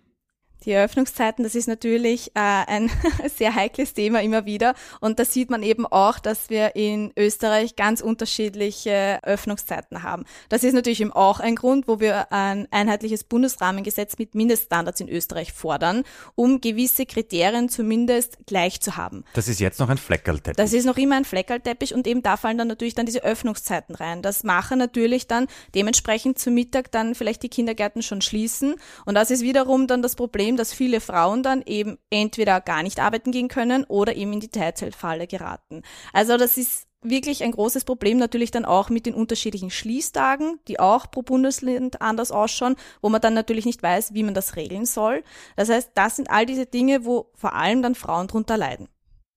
Die 0.68 0.74
Eröffnungszeiten, 0.74 1.46
das 1.46 1.56
ist 1.56 1.70
natürlich 1.70 2.32
äh, 2.36 2.40
ein 2.42 2.92
sehr 3.38 3.56
heikles 3.56 3.94
Thema 3.94 4.22
immer 4.22 4.46
wieder. 4.46 4.76
Und 5.00 5.18
da 5.18 5.24
sieht 5.24 5.50
man 5.50 5.64
eben 5.64 5.86
auch, 5.86 6.20
dass 6.20 6.50
wir 6.50 6.76
in 6.76 7.14
Österreich 7.18 7.78
ganz 7.78 8.02
unterschiedliche 8.02 9.20
Öffnungszeiten 9.24 10.04
haben. 10.04 10.26
Das 10.50 10.66
ist 10.66 10.74
natürlich 10.74 11.00
eben 11.00 11.14
auch 11.14 11.40
ein 11.40 11.56
Grund, 11.56 11.88
wo 11.88 12.02
wir 12.02 12.34
ein 12.34 12.68
einheitliches 12.70 13.24
Bundesrahmengesetz 13.24 14.18
mit 14.18 14.36
Mindeststandards 14.36 15.00
in 15.00 15.08
Österreich 15.08 15.54
fordern, 15.54 16.04
um 16.36 16.60
gewisse 16.60 17.06
Kriterien 17.06 17.70
zumindest 17.70 18.38
gleich 18.46 18.82
zu 18.82 18.98
haben. 18.98 19.24
Das 19.36 19.48
ist 19.48 19.62
jetzt 19.62 19.80
noch 19.80 19.88
ein 19.88 19.98
Fleckerlteppich. 19.98 20.58
Das 20.58 20.74
ist 20.74 20.84
noch 20.84 20.98
immer 20.98 21.16
ein 21.16 21.24
Fleckerlteppich 21.24 21.94
und 21.94 22.06
eben 22.08 22.24
da 22.24 22.36
fallen 22.36 22.58
dann 22.58 22.68
natürlich 22.68 22.94
dann 22.94 23.06
diese 23.06 23.24
Öffnungszeiten 23.24 23.96
rein. 23.96 24.22
Das 24.22 24.44
machen 24.44 24.80
natürlich 24.80 25.28
dann 25.28 25.48
dementsprechend 25.76 26.40
zu 26.40 26.52
Mittag 26.52 26.92
dann 26.92 27.16
vielleicht 27.16 27.42
die 27.44 27.50
Kindergärten 27.50 28.02
schon 28.02 28.22
schließen. 28.22 28.76
Und 29.06 29.16
das 29.16 29.32
ist 29.32 29.44
wiederum 29.44 29.88
dann 29.88 30.02
das 30.02 30.18
Problem, 30.18 30.57
dass 30.58 30.74
viele 30.74 31.00
Frauen 31.00 31.44
dann 31.44 31.62
eben 31.66 31.98
entweder 32.10 32.60
gar 32.62 32.84
nicht 32.84 33.00
arbeiten 33.00 33.32
gehen 33.32 33.48
können 33.48 33.84
oder 33.86 34.16
eben 34.16 34.34
in 34.34 34.40
die 34.40 34.50
Teilzeitfalle 34.50 35.28
geraten. 35.28 35.84
Also 36.14 36.38
das 36.38 36.58
ist 36.58 36.88
wirklich 37.02 37.44
ein 37.44 37.52
großes 37.52 37.86
Problem 37.86 38.18
natürlich 38.18 38.52
dann 38.52 38.66
auch 38.66 38.90
mit 38.90 39.06
den 39.06 39.14
unterschiedlichen 39.14 39.70
Schließtagen, 39.70 40.60
die 40.68 40.80
auch 40.80 41.10
pro 41.10 41.22
Bundesland 41.22 42.02
anders 42.02 42.32
ausschauen, 42.32 42.76
wo 43.02 43.10
man 43.10 43.22
dann 43.22 43.34
natürlich 43.34 43.66
nicht 43.66 43.82
weiß, 43.82 44.14
wie 44.14 44.24
man 44.24 44.34
das 44.34 44.56
regeln 44.56 44.86
soll. 44.86 45.24
Das 45.56 45.70
heißt, 45.70 45.92
das 45.94 46.16
sind 46.16 46.30
all 46.30 46.46
diese 46.46 46.66
Dinge, 46.66 47.06
wo 47.06 47.32
vor 47.36 47.54
allem 47.54 47.82
dann 47.82 47.96
Frauen 47.96 48.28
drunter 48.28 48.58
leiden. 48.58 48.90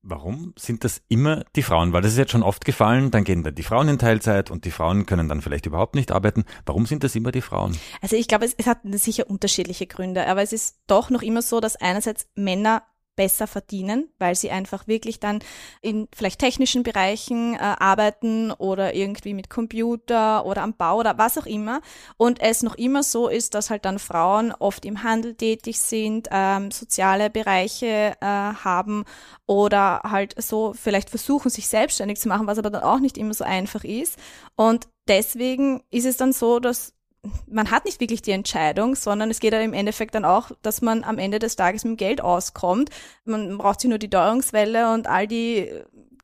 Warum 0.02 0.54
sind 0.56 0.84
das 0.84 1.02
immer 1.08 1.44
die 1.56 1.62
Frauen? 1.62 1.92
Weil 1.92 2.00
das 2.00 2.12
ist 2.12 2.18
jetzt 2.18 2.32
schon 2.32 2.42
oft 2.42 2.64
gefallen, 2.64 3.10
dann 3.10 3.24
gehen 3.24 3.42
dann 3.42 3.54
die 3.54 3.62
Frauen 3.62 3.88
in 3.88 3.98
Teilzeit 3.98 4.50
und 4.50 4.64
die 4.64 4.70
Frauen 4.70 5.04
können 5.04 5.28
dann 5.28 5.42
vielleicht 5.42 5.66
überhaupt 5.66 5.94
nicht 5.94 6.10
arbeiten. 6.10 6.44
Warum 6.64 6.86
sind 6.86 7.04
das 7.04 7.14
immer 7.16 7.32
die 7.32 7.42
Frauen? 7.42 7.76
Also 8.00 8.16
ich 8.16 8.26
glaube, 8.26 8.46
es, 8.46 8.54
es 8.54 8.66
hat 8.66 8.78
sicher 8.84 9.28
unterschiedliche 9.28 9.86
Gründe, 9.86 10.26
aber 10.26 10.40
es 10.40 10.54
ist 10.54 10.78
doch 10.86 11.10
noch 11.10 11.20
immer 11.20 11.42
so, 11.42 11.60
dass 11.60 11.76
einerseits 11.76 12.28
Männer 12.34 12.82
besser 13.16 13.46
verdienen, 13.46 14.08
weil 14.18 14.34
sie 14.34 14.50
einfach 14.50 14.86
wirklich 14.86 15.20
dann 15.20 15.40
in 15.82 16.08
vielleicht 16.14 16.38
technischen 16.38 16.82
Bereichen 16.82 17.54
äh, 17.54 17.58
arbeiten 17.58 18.50
oder 18.52 18.94
irgendwie 18.94 19.34
mit 19.34 19.50
Computer 19.50 20.46
oder 20.46 20.62
am 20.62 20.74
Bau 20.74 20.98
oder 20.98 21.18
was 21.18 21.36
auch 21.36 21.46
immer. 21.46 21.80
Und 22.16 22.40
es 22.40 22.62
noch 22.62 22.76
immer 22.76 23.02
so 23.02 23.28
ist, 23.28 23.54
dass 23.54 23.70
halt 23.70 23.84
dann 23.84 23.98
Frauen 23.98 24.52
oft 24.52 24.84
im 24.84 25.02
Handel 25.02 25.34
tätig 25.34 25.80
sind, 25.80 26.28
ähm, 26.30 26.70
soziale 26.70 27.30
Bereiche 27.30 28.14
äh, 28.20 28.24
haben 28.24 29.04
oder 29.46 30.00
halt 30.04 30.40
so 30.40 30.72
vielleicht 30.72 31.10
versuchen, 31.10 31.50
sich 31.50 31.68
selbstständig 31.68 32.18
zu 32.18 32.28
machen, 32.28 32.46
was 32.46 32.58
aber 32.58 32.70
dann 32.70 32.82
auch 32.82 33.00
nicht 33.00 33.18
immer 33.18 33.34
so 33.34 33.44
einfach 33.44 33.84
ist. 33.84 34.18
Und 34.56 34.88
deswegen 35.08 35.82
ist 35.90 36.06
es 36.06 36.16
dann 36.16 36.32
so, 36.32 36.60
dass 36.60 36.94
man 37.46 37.70
hat 37.70 37.84
nicht 37.84 38.00
wirklich 38.00 38.22
die 38.22 38.30
Entscheidung, 38.30 38.94
sondern 38.94 39.30
es 39.30 39.40
geht 39.40 39.52
ja 39.52 39.60
im 39.60 39.74
Endeffekt 39.74 40.14
dann 40.14 40.24
auch, 40.24 40.50
dass 40.62 40.80
man 40.80 41.04
am 41.04 41.18
Ende 41.18 41.38
des 41.38 41.56
Tages 41.56 41.84
mit 41.84 41.92
dem 41.92 41.96
Geld 41.96 42.20
auskommt. 42.20 42.90
Man 43.24 43.58
braucht 43.58 43.80
sich 43.80 43.90
nur 43.90 43.98
die 43.98 44.08
Teuerungswelle 44.08 44.92
und 44.92 45.06
all 45.06 45.26
die 45.26 45.70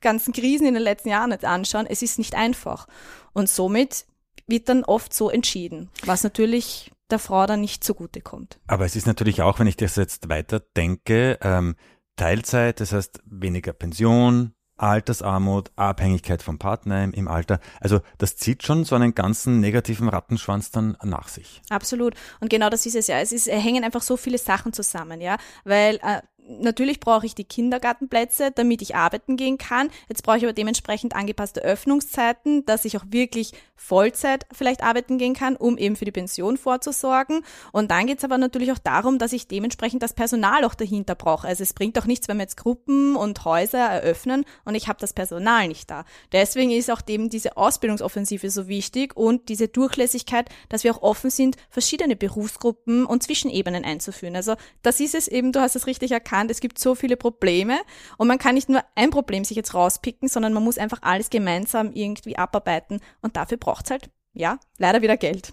ganzen 0.01 0.33
Krisen 0.33 0.67
in 0.67 0.75
den 0.75 0.83
letzten 0.83 1.09
Jahren 1.09 1.33
jetzt 1.33 1.45
anschauen. 1.45 1.87
Es 1.87 2.03
ist 2.03 2.19
nicht 2.19 2.35
einfach. 2.35 2.87
Und 3.33 3.49
somit 3.49 4.07
wird 4.47 4.69
dann 4.69 4.85
oft 4.85 5.13
so 5.13 5.29
entschieden, 5.29 5.91
was 6.05 6.23
natürlich 6.23 6.93
der 7.11 7.19
Frau 7.19 7.47
dann 7.47 7.61
nicht 7.61 7.85
zugute 7.85 8.21
kommt. 8.21 8.59
Aber 8.67 8.85
es 8.85 8.97
ist 8.97 9.07
natürlich 9.07 9.43
auch, 9.43 9.59
wenn 9.59 9.67
ich 9.67 9.77
das 9.77 9.97
jetzt 9.97 10.29
weiter 10.29 10.61
denke, 10.61 11.39
ähm, 11.43 11.77
Teilzeit, 12.17 12.81
das 12.81 12.93
heißt 12.93 13.21
weniger 13.27 13.73
Pension, 13.73 14.55
Altersarmut, 14.77 15.71
Abhängigkeit 15.77 16.43
vom 16.43 16.59
Partner 16.59 17.05
im 17.05 17.29
Alter. 17.29 17.61
Also 17.81 18.01
das 18.19 18.37
zieht 18.37 18.63
schon 18.63 18.85
so 18.85 18.95
einen 18.95 19.15
ganzen 19.15 19.61
negativen 19.61 20.09
Rattenschwanz 20.09 20.71
dann 20.71 20.97
nach 21.03 21.29
sich. 21.29 21.63
Absolut. 21.71 22.15
Und 22.41 22.51
genau 22.51 22.69
das 22.69 22.87
ist 22.87 22.95
es 22.97 23.07
ja. 23.07 23.19
Es 23.19 23.33
ist, 23.33 23.47
hängen 23.47 23.85
einfach 23.85 24.03
so 24.03 24.17
viele 24.17 24.39
Sachen 24.39 24.73
zusammen, 24.73 25.21
ja. 25.21 25.39
Weil 25.65 25.97
äh, 25.97 26.21
natürlich 26.49 27.01
brauche 27.01 27.27
ich 27.27 27.35
die 27.35 27.45
Kindergartenplätze, 27.45 28.51
damit 28.55 28.83
ich 28.83 28.95
arbeiten 28.95 29.37
gehen 29.37 29.59
kann. 29.59 29.91
Jetzt 30.09 30.23
brauche 30.23 30.39
ich 30.39 30.45
aber 30.45 30.53
dementsprechend 30.53 31.15
angepasste 31.15 31.63
Öffnungszeiten, 31.63 32.65
dass 32.67 32.85
ich 32.85 32.97
auch 32.97 33.05
wirklich 33.09 33.53
Vollzeit 33.77 34.47
vielleicht 34.53 34.83
arbeiten 34.83 35.19
gehen 35.19 35.35
kann, 35.35 35.57
um 35.57 35.77
eben 35.77 35.97
für 35.97 36.05
die 36.05 36.13
Pension 36.13 36.57
vorzusorgen. 36.57 37.43
Und 37.73 37.91
dann 37.91 38.07
geht 38.07 38.19
es 38.19 38.25
aber 38.25 38.39
natürlich 38.39 38.73
auch 38.73 38.79
darum, 38.79 39.19
dass 39.19 39.33
ich 39.33 39.49
dementsprechend 39.49 40.03
das 40.03 40.15
Personal 40.15 40.65
auch 40.65 40.75
dahinter 40.75 41.15
brauche. 41.15 41.47
Also 41.47 41.63
es 41.63 41.75
bringt 41.75 41.99
auch 41.99 42.07
nichts, 42.07 42.29
wenn 42.29 42.39
wir 42.39 42.45
jetzt 42.45 42.57
Gruppen 42.57 43.17
und 43.17 43.45
Häuser 43.45 43.79
eröffnen 43.79 44.45
und 44.65 44.75
ich 44.75 44.89
habe 44.89 44.99
das 45.01 45.13
Personal 45.13 45.69
nicht 45.69 45.91
da. 45.91 46.05
Deswegen 46.33 46.71
ist 46.71 46.91
auch 46.91 47.03
eben 47.07 47.29
diese 47.29 47.57
Ausbildungsoffensive 47.57 48.51
so 48.51 48.69
wichtig 48.69 49.17
und 49.17 49.49
diese 49.49 49.69
Durchlässigkeit, 49.69 50.49
dass 50.69 50.85
wir 50.85 50.95
auch 50.95 51.03
offen 51.03 51.31
sind, 51.31 51.57
verschiedene 51.69 52.17
Berufsgruppen 52.17 53.05
und 53.05 53.23
Zwischenebenen 53.23 53.85
einzuführen. 53.85 54.37
Also 54.37 54.57
das 54.83 55.01
ist 55.01 55.15
es 55.15 55.29
eben, 55.29 55.53
du 55.53 55.61
hast 55.61 55.77
es 55.77 55.87
richtig 55.87 56.13
erkannt, 56.13 56.36
erkannt, 56.37 56.51
es 56.51 56.61
gibt 56.61 56.79
so 56.79 56.95
viele 56.95 57.17
Probleme 57.17 57.79
und 58.19 58.29
man 58.29 58.39
kann 58.39 58.55
nicht 58.55 58.69
nur 58.69 58.83
ein 58.95 59.11
Problem 59.11 59.45
sich 59.45 59.57
jetzt 59.57 59.75
rauspicken, 59.75 60.29
sondern 60.29 60.53
man 60.53 60.63
muss 60.63 60.79
einfach 60.79 60.99
alles 61.03 61.31
gemeinsam 61.31 61.93
irgendwie 61.93 62.37
abarbeiten 62.37 63.01
und 63.23 63.37
dafür 63.37 63.57
braucht 63.57 63.87
es 63.87 63.91
halt, 63.91 64.11
ja, 64.35 64.59
leider 64.79 65.03
wieder 65.03 65.17
Geld. 65.17 65.53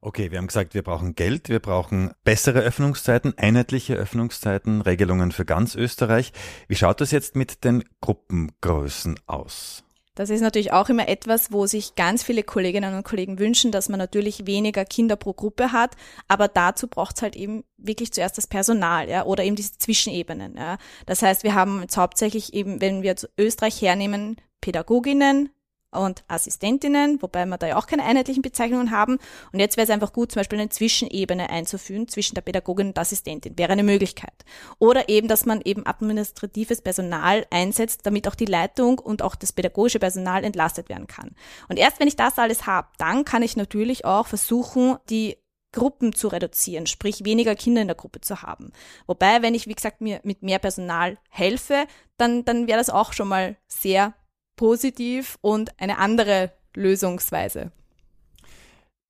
Okay, 0.00 0.30
wir 0.30 0.38
haben 0.38 0.48
gesagt, 0.48 0.74
wir 0.74 0.82
brauchen 0.82 1.14
Geld, 1.14 1.48
wir 1.48 1.60
brauchen 1.60 2.12
bessere 2.24 2.60
Öffnungszeiten, 2.60 3.38
einheitliche 3.38 3.94
Öffnungszeiten, 3.94 4.82
Regelungen 4.82 5.32
für 5.32 5.46
ganz 5.46 5.74
Österreich. 5.74 6.32
Wie 6.68 6.74
schaut 6.74 7.00
das 7.00 7.10
jetzt 7.10 7.36
mit 7.36 7.64
den 7.64 7.84
Gruppengrößen 8.02 9.18
aus? 9.26 9.82
Das 10.14 10.30
ist 10.30 10.42
natürlich 10.42 10.72
auch 10.72 10.88
immer 10.88 11.08
etwas, 11.08 11.50
wo 11.52 11.66
sich 11.66 11.96
ganz 11.96 12.22
viele 12.22 12.44
Kolleginnen 12.44 12.94
und 12.94 13.02
Kollegen 13.02 13.40
wünschen, 13.40 13.72
dass 13.72 13.88
man 13.88 13.98
natürlich 13.98 14.46
weniger 14.46 14.84
Kinder 14.84 15.16
pro 15.16 15.32
Gruppe 15.32 15.72
hat. 15.72 15.96
Aber 16.28 16.46
dazu 16.46 16.86
braucht 16.86 17.16
es 17.16 17.22
halt 17.22 17.34
eben 17.34 17.64
wirklich 17.76 18.12
zuerst 18.12 18.38
das 18.38 18.46
Personal, 18.46 19.08
ja, 19.08 19.24
oder 19.24 19.42
eben 19.42 19.56
diese 19.56 19.76
Zwischenebenen. 19.76 20.56
Ja. 20.56 20.78
Das 21.06 21.22
heißt, 21.22 21.42
wir 21.42 21.54
haben 21.54 21.80
jetzt 21.82 21.96
hauptsächlich 21.96 22.54
eben, 22.54 22.80
wenn 22.80 23.02
wir 23.02 23.16
Österreich 23.38 23.82
hernehmen, 23.82 24.36
Pädagoginnen, 24.60 25.50
und 25.94 26.24
Assistentinnen, 26.28 27.20
wobei 27.22 27.46
wir 27.46 27.58
da 27.58 27.66
ja 27.66 27.76
auch 27.76 27.86
keine 27.86 28.04
einheitlichen 28.04 28.42
Bezeichnungen 28.42 28.90
haben. 28.90 29.18
Und 29.52 29.60
jetzt 29.60 29.76
wäre 29.76 29.84
es 29.84 29.90
einfach 29.90 30.12
gut, 30.12 30.32
zum 30.32 30.40
Beispiel 30.40 30.58
eine 30.58 30.68
Zwischenebene 30.68 31.50
einzuführen 31.50 32.08
zwischen 32.08 32.34
der 32.34 32.42
Pädagogin 32.42 32.88
und 32.88 32.98
Assistentin. 32.98 33.58
Wäre 33.58 33.72
eine 33.72 33.82
Möglichkeit. 33.82 34.44
Oder 34.78 35.08
eben, 35.08 35.28
dass 35.28 35.46
man 35.46 35.60
eben 35.62 35.86
administratives 35.86 36.82
Personal 36.82 37.46
einsetzt, 37.50 38.00
damit 38.04 38.28
auch 38.28 38.34
die 38.34 38.44
Leitung 38.44 38.98
und 38.98 39.22
auch 39.22 39.34
das 39.34 39.52
pädagogische 39.52 39.98
Personal 39.98 40.44
entlastet 40.44 40.88
werden 40.88 41.06
kann. 41.06 41.34
Und 41.68 41.78
erst 41.78 42.00
wenn 42.00 42.08
ich 42.08 42.16
das 42.16 42.38
alles 42.38 42.66
habe, 42.66 42.88
dann 42.98 43.24
kann 43.24 43.42
ich 43.42 43.56
natürlich 43.56 44.04
auch 44.04 44.26
versuchen, 44.26 44.96
die 45.10 45.36
Gruppen 45.74 46.12
zu 46.14 46.28
reduzieren, 46.28 46.86
sprich 46.86 47.24
weniger 47.24 47.56
Kinder 47.56 47.82
in 47.82 47.88
der 47.88 47.96
Gruppe 47.96 48.20
zu 48.20 48.42
haben. 48.42 48.72
Wobei, 49.06 49.42
wenn 49.42 49.54
ich, 49.54 49.66
wie 49.66 49.74
gesagt, 49.74 50.00
mir 50.00 50.20
mit 50.22 50.42
mehr 50.42 50.60
Personal 50.60 51.18
helfe, 51.28 51.86
dann, 52.16 52.44
dann 52.44 52.68
wäre 52.68 52.78
das 52.78 52.90
auch 52.90 53.12
schon 53.12 53.28
mal 53.28 53.56
sehr 53.66 54.14
positiv 54.56 55.38
und 55.40 55.78
eine 55.80 55.98
andere 55.98 56.52
Lösungsweise. 56.74 57.72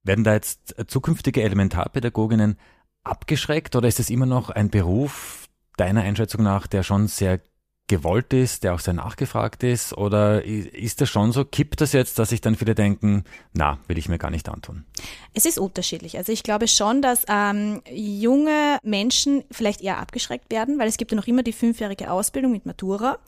Werden 0.02 0.24
da 0.24 0.34
jetzt 0.34 0.74
zukünftige 0.86 1.42
Elementarpädagoginnen 1.42 2.58
abgeschreckt 3.04 3.76
oder 3.76 3.88
ist 3.88 4.00
es 4.00 4.10
immer 4.10 4.26
noch 4.26 4.50
ein 4.50 4.70
Beruf 4.70 5.48
deiner 5.76 6.02
Einschätzung 6.02 6.42
nach, 6.42 6.66
der 6.66 6.82
schon 6.82 7.06
sehr 7.06 7.40
gewollt 7.86 8.32
ist, 8.32 8.64
der 8.64 8.74
auch 8.74 8.80
sehr 8.80 8.94
nachgefragt 8.94 9.62
ist? 9.62 9.92
Oder 9.92 10.42
ist 10.44 11.00
das 11.00 11.10
schon 11.10 11.32
so? 11.32 11.44
Kippt 11.44 11.82
das 11.82 11.92
jetzt, 11.92 12.18
dass 12.18 12.30
sich 12.30 12.40
dann 12.40 12.56
viele 12.56 12.74
denken, 12.74 13.24
na, 13.52 13.78
will 13.88 13.98
ich 13.98 14.08
mir 14.08 14.18
gar 14.18 14.30
nicht 14.30 14.48
antun? 14.48 14.84
Es 15.34 15.44
ist 15.44 15.58
unterschiedlich. 15.58 16.16
Also 16.16 16.32
ich 16.32 16.42
glaube 16.42 16.66
schon, 16.66 17.02
dass 17.02 17.24
ähm, 17.28 17.82
junge 17.92 18.78
Menschen 18.82 19.44
vielleicht 19.50 19.82
eher 19.82 19.98
abgeschreckt 19.98 20.50
werden, 20.50 20.78
weil 20.78 20.88
es 20.88 20.96
gibt 20.96 21.10
ja 21.10 21.16
noch 21.16 21.26
immer 21.26 21.42
die 21.42 21.52
fünfjährige 21.52 22.10
Ausbildung 22.10 22.52
mit 22.52 22.64
Matura. 22.64 23.18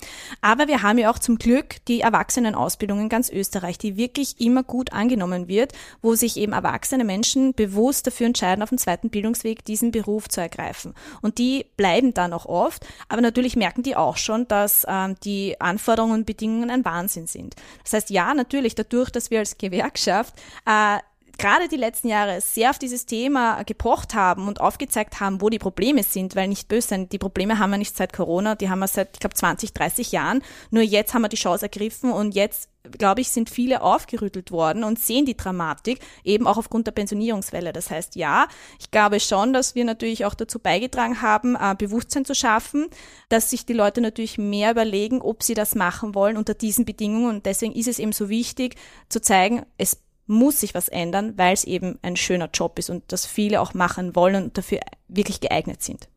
Aber 0.41 0.69
wir 0.69 0.83
haben 0.83 0.99
ja 0.99 1.11
auch 1.11 1.19
zum 1.19 1.37
Glück 1.37 1.85
die 1.87 2.01
Erwachsenenausbildung 2.01 3.01
in 3.01 3.09
ganz 3.11 3.29
Österreich, 3.29 3.77
die 3.77 3.99
wirklich 3.99 4.41
immer 4.41 4.63
gut 4.63 4.93
angenommen 4.93 5.49
wird, 5.49 5.73
wo 6.01 6.15
sich 6.15 6.39
eben 6.39 6.53
erwachsene 6.55 7.05
Menschen 7.05 7.53
bewusst 7.53 8.07
dafür 8.07 8.29
entscheiden, 8.29 8.63
auf 8.63 8.71
dem 8.71 8.79
zweiten 8.79 9.11
Bildungsweg 9.11 9.65
diesen 9.67 9.91
Beruf 9.91 10.29
zu 10.29 10.41
ergreifen. 10.41 10.95
Und 11.21 11.37
die 11.37 11.67
bleiben 11.77 12.15
dann 12.15 12.33
auch 12.33 12.47
oft, 12.47 12.87
aber 13.11 13.21
natürlich 13.21 13.57
merken 13.57 13.83
die 13.83 13.97
auch 13.97 14.17
schon, 14.17 14.46
dass 14.47 14.87
ähm, 14.89 15.17
die 15.25 15.61
Anforderungen 15.61 16.15
und 16.15 16.27
Bedingungen 16.27 16.71
ein 16.71 16.85
Wahnsinn 16.85 17.27
sind. 17.27 17.55
Das 17.85 17.93
heißt, 17.93 18.11
ja, 18.11 18.35
natürlich, 18.35 18.75
dadurch, 18.75 19.11
dass 19.11 19.31
wir 19.31 19.41
als 19.41 19.59
Gewerkschaft 19.59 20.35
äh, 20.67 20.99
gerade 21.39 21.69
die 21.69 21.77
letzten 21.77 22.09
Jahre 22.09 22.41
sehr 22.41 22.71
auf 22.71 22.79
dieses 22.79 23.07
Thema 23.07 23.63
gepocht 23.65 24.15
haben 24.15 24.49
und 24.49 24.61
aufgezeigt 24.61 25.21
haben, 25.21 25.41
wo 25.41 25.51
die 25.51 25.59
Probleme 25.59 26.03
sind, 26.03 26.37
weil 26.37 26.49
nicht 26.49 26.69
böse 26.69 26.89
sein, 26.89 27.09
die 27.09 27.19
Probleme 27.19 27.59
haben 27.59 27.71
wir 27.71 27.79
nicht 27.79 27.97
seit 27.97 28.13
Corona, 28.13 28.55
die 28.55 28.71
haben 28.71 28.79
wir 28.79 28.89
seit, 28.89 29.11
ich 29.15 29.21
glaube, 29.21 29.35
20, 29.35 29.73
30 29.73 30.13
Jahren. 30.13 30.43
Nur 30.71 30.83
jetzt 30.83 31.15
haben 31.15 31.23
wir 31.23 31.29
die 31.29 31.37
Chance 31.37 31.67
ergriffen 31.67 32.13
und 32.13 32.35
jetzt 32.35 32.71
glaube 32.91 33.21
ich, 33.21 33.31
sind 33.31 33.51
viele 33.51 33.83
aufgerüttelt 33.83 34.51
worden 34.51 34.85
und 34.85 34.99
sehen 34.99 35.27
die 35.27 35.37
Dramatik 35.37 36.01
eben 36.25 36.47
auch 36.47 36.57
aufgrund 36.57 36.87
der 36.87 36.93
Pensionierungswelle. 36.93 37.73
Das 37.73 37.91
heißt, 37.91 38.17
ja, 38.17 38.49
ich 38.79 38.91
glaube 38.91 39.21
schon, 39.21 39.53
dass 39.53 39.75
wir 39.75 39.85
natürlich 39.85 40.25
auch 40.25 40.35
dazu 40.35 40.59
beigetragen 40.59 41.23
haben, 41.23 41.57
äh, 41.57 41.75
Bewusstsein 41.77 42.25
zu 42.25 42.35
schaffen, 42.35 42.87
dass 43.29 43.51
sich 43.51 43.67
die 43.67 43.73
Leute 43.73 44.01
natürlich 44.01 44.39
mehr 44.39 44.71
überlegen, 44.71 45.21
ob 45.21 45.43
sie 45.43 45.55
das 45.55 45.75
machen 45.75 46.15
wollen 46.15 46.37
unter 46.37 46.55
diesen 46.55 46.85
Bedingungen. 46.85 47.37
Und 47.37 47.47
deswegen 47.47 47.75
ist 47.75 47.89
es 47.89 47.99
eben 47.99 48.13
so 48.13 48.29
wichtig 48.29 48.77
zu 49.09 49.21
zeigen, 49.21 49.65
es 49.79 49.99
muss 50.27 50.61
sich 50.61 50.75
was 50.75 50.89
ändern, 50.89 51.35
weil 51.37 51.55
es 51.55 51.65
eben 51.65 51.99
ein 52.03 52.17
schöner 52.17 52.51
Job 52.53 52.79
ist 52.79 52.91
und 52.91 53.05
das 53.09 53.27
viele 53.27 53.61
auch 53.61 53.75
machen 53.75 54.17
wollen 54.17 54.45
und 54.45 54.59
dafür 54.59 54.81
wirklich 55.09 55.41
geeignet 55.41 55.83
sind. 55.83 56.09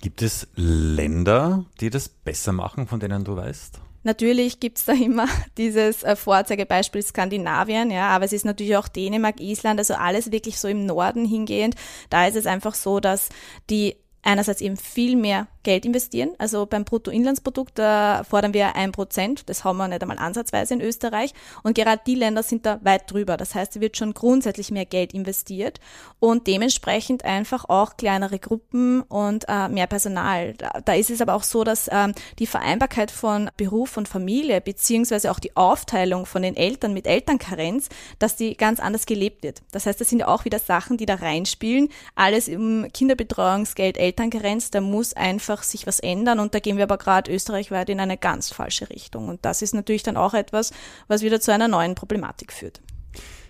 Gibt 0.00 0.22
es 0.22 0.46
Länder, 0.54 1.64
die 1.80 1.90
das 1.90 2.08
besser 2.08 2.52
machen, 2.52 2.86
von 2.86 3.00
denen 3.00 3.24
du 3.24 3.36
weißt? 3.36 3.80
Natürlich 4.02 4.60
gibt's 4.60 4.84
da 4.84 4.92
immer 4.92 5.26
dieses 5.58 6.02
äh, 6.02 6.16
Vorzeigebeispiel 6.16 7.02
Skandinavien, 7.02 7.90
ja, 7.90 8.08
aber 8.08 8.24
es 8.24 8.32
ist 8.32 8.44
natürlich 8.44 8.76
auch 8.76 8.88
Dänemark, 8.88 9.40
Island, 9.40 9.80
also 9.80 9.94
alles 9.94 10.30
wirklich 10.30 10.58
so 10.58 10.68
im 10.68 10.86
Norden 10.86 11.24
hingehend. 11.24 11.74
Da 12.10 12.26
ist 12.26 12.36
es 12.36 12.46
einfach 12.46 12.74
so, 12.74 13.00
dass 13.00 13.28
die 13.70 13.96
einerseits 14.28 14.60
eben 14.60 14.76
viel 14.76 15.16
mehr 15.16 15.46
Geld 15.62 15.84
investieren. 15.84 16.30
Also 16.38 16.66
beim 16.66 16.84
Bruttoinlandsprodukt 16.84 17.78
da 17.78 18.24
fordern 18.28 18.54
wir 18.54 18.74
ein 18.76 18.92
Prozent. 18.92 19.48
Das 19.48 19.64
haben 19.64 19.78
wir 19.78 19.88
nicht 19.88 20.02
einmal 20.02 20.18
ansatzweise 20.18 20.74
in 20.74 20.80
Österreich. 20.80 21.32
Und 21.62 21.74
gerade 21.74 22.00
die 22.06 22.14
Länder 22.14 22.42
sind 22.42 22.64
da 22.64 22.78
weit 22.82 23.10
drüber. 23.10 23.36
Das 23.36 23.54
heißt, 23.54 23.76
da 23.76 23.80
wird 23.80 23.96
schon 23.96 24.14
grundsätzlich 24.14 24.70
mehr 24.70 24.84
Geld 24.84 25.14
investiert 25.14 25.80
und 26.20 26.46
dementsprechend 26.46 27.24
einfach 27.24 27.68
auch 27.68 27.96
kleinere 27.96 28.38
Gruppen 28.38 29.02
und 29.02 29.44
äh, 29.48 29.68
mehr 29.68 29.86
Personal. 29.86 30.54
Da, 30.54 30.80
da, 30.84 30.94
ist 30.94 31.10
es 31.10 31.20
aber 31.20 31.34
auch 31.34 31.42
so, 31.42 31.64
dass 31.64 31.88
ähm, 31.92 32.14
die 32.38 32.46
Vereinbarkeit 32.46 33.10
von 33.10 33.50
Beruf 33.56 33.96
und 33.96 34.08
Familie 34.08 34.60
beziehungsweise 34.60 35.30
auch 35.30 35.38
die 35.38 35.56
Aufteilung 35.56 36.26
von 36.26 36.42
den 36.42 36.56
Eltern 36.56 36.94
mit 36.94 37.06
Elternkarenz, 37.06 37.88
dass 38.18 38.36
die 38.36 38.56
ganz 38.56 38.80
anders 38.80 39.06
gelebt 39.06 39.42
wird. 39.42 39.62
Das 39.72 39.86
heißt, 39.86 40.00
das 40.00 40.08
sind 40.08 40.20
ja 40.20 40.28
auch 40.28 40.44
wieder 40.44 40.58
Sachen, 40.58 40.96
die 40.96 41.06
da 41.06 41.16
reinspielen. 41.16 41.88
Alles 42.14 42.48
im 42.48 42.88
Kinderbetreuungsgeld, 42.92 43.96
Elternkarenz, 44.18 44.72
da 44.72 44.80
muss 44.80 45.14
einfach 45.14 45.62
sich 45.62 45.86
was 45.86 46.00
ändern 46.00 46.40
und 46.40 46.52
da 46.52 46.58
gehen 46.58 46.76
wir 46.76 46.84
aber 46.84 46.98
gerade 46.98 47.32
österreichweit 47.32 47.88
in 47.88 48.00
eine 48.00 48.16
ganz 48.16 48.50
falsche 48.50 48.90
Richtung. 48.90 49.28
Und 49.28 49.44
das 49.44 49.62
ist 49.62 49.74
natürlich 49.74 50.02
dann 50.02 50.16
auch 50.16 50.34
etwas, 50.34 50.72
was 51.06 51.22
wieder 51.22 51.40
zu 51.40 51.52
einer 51.52 51.68
neuen 51.68 51.94
Problematik 51.94 52.52
führt. 52.52 52.80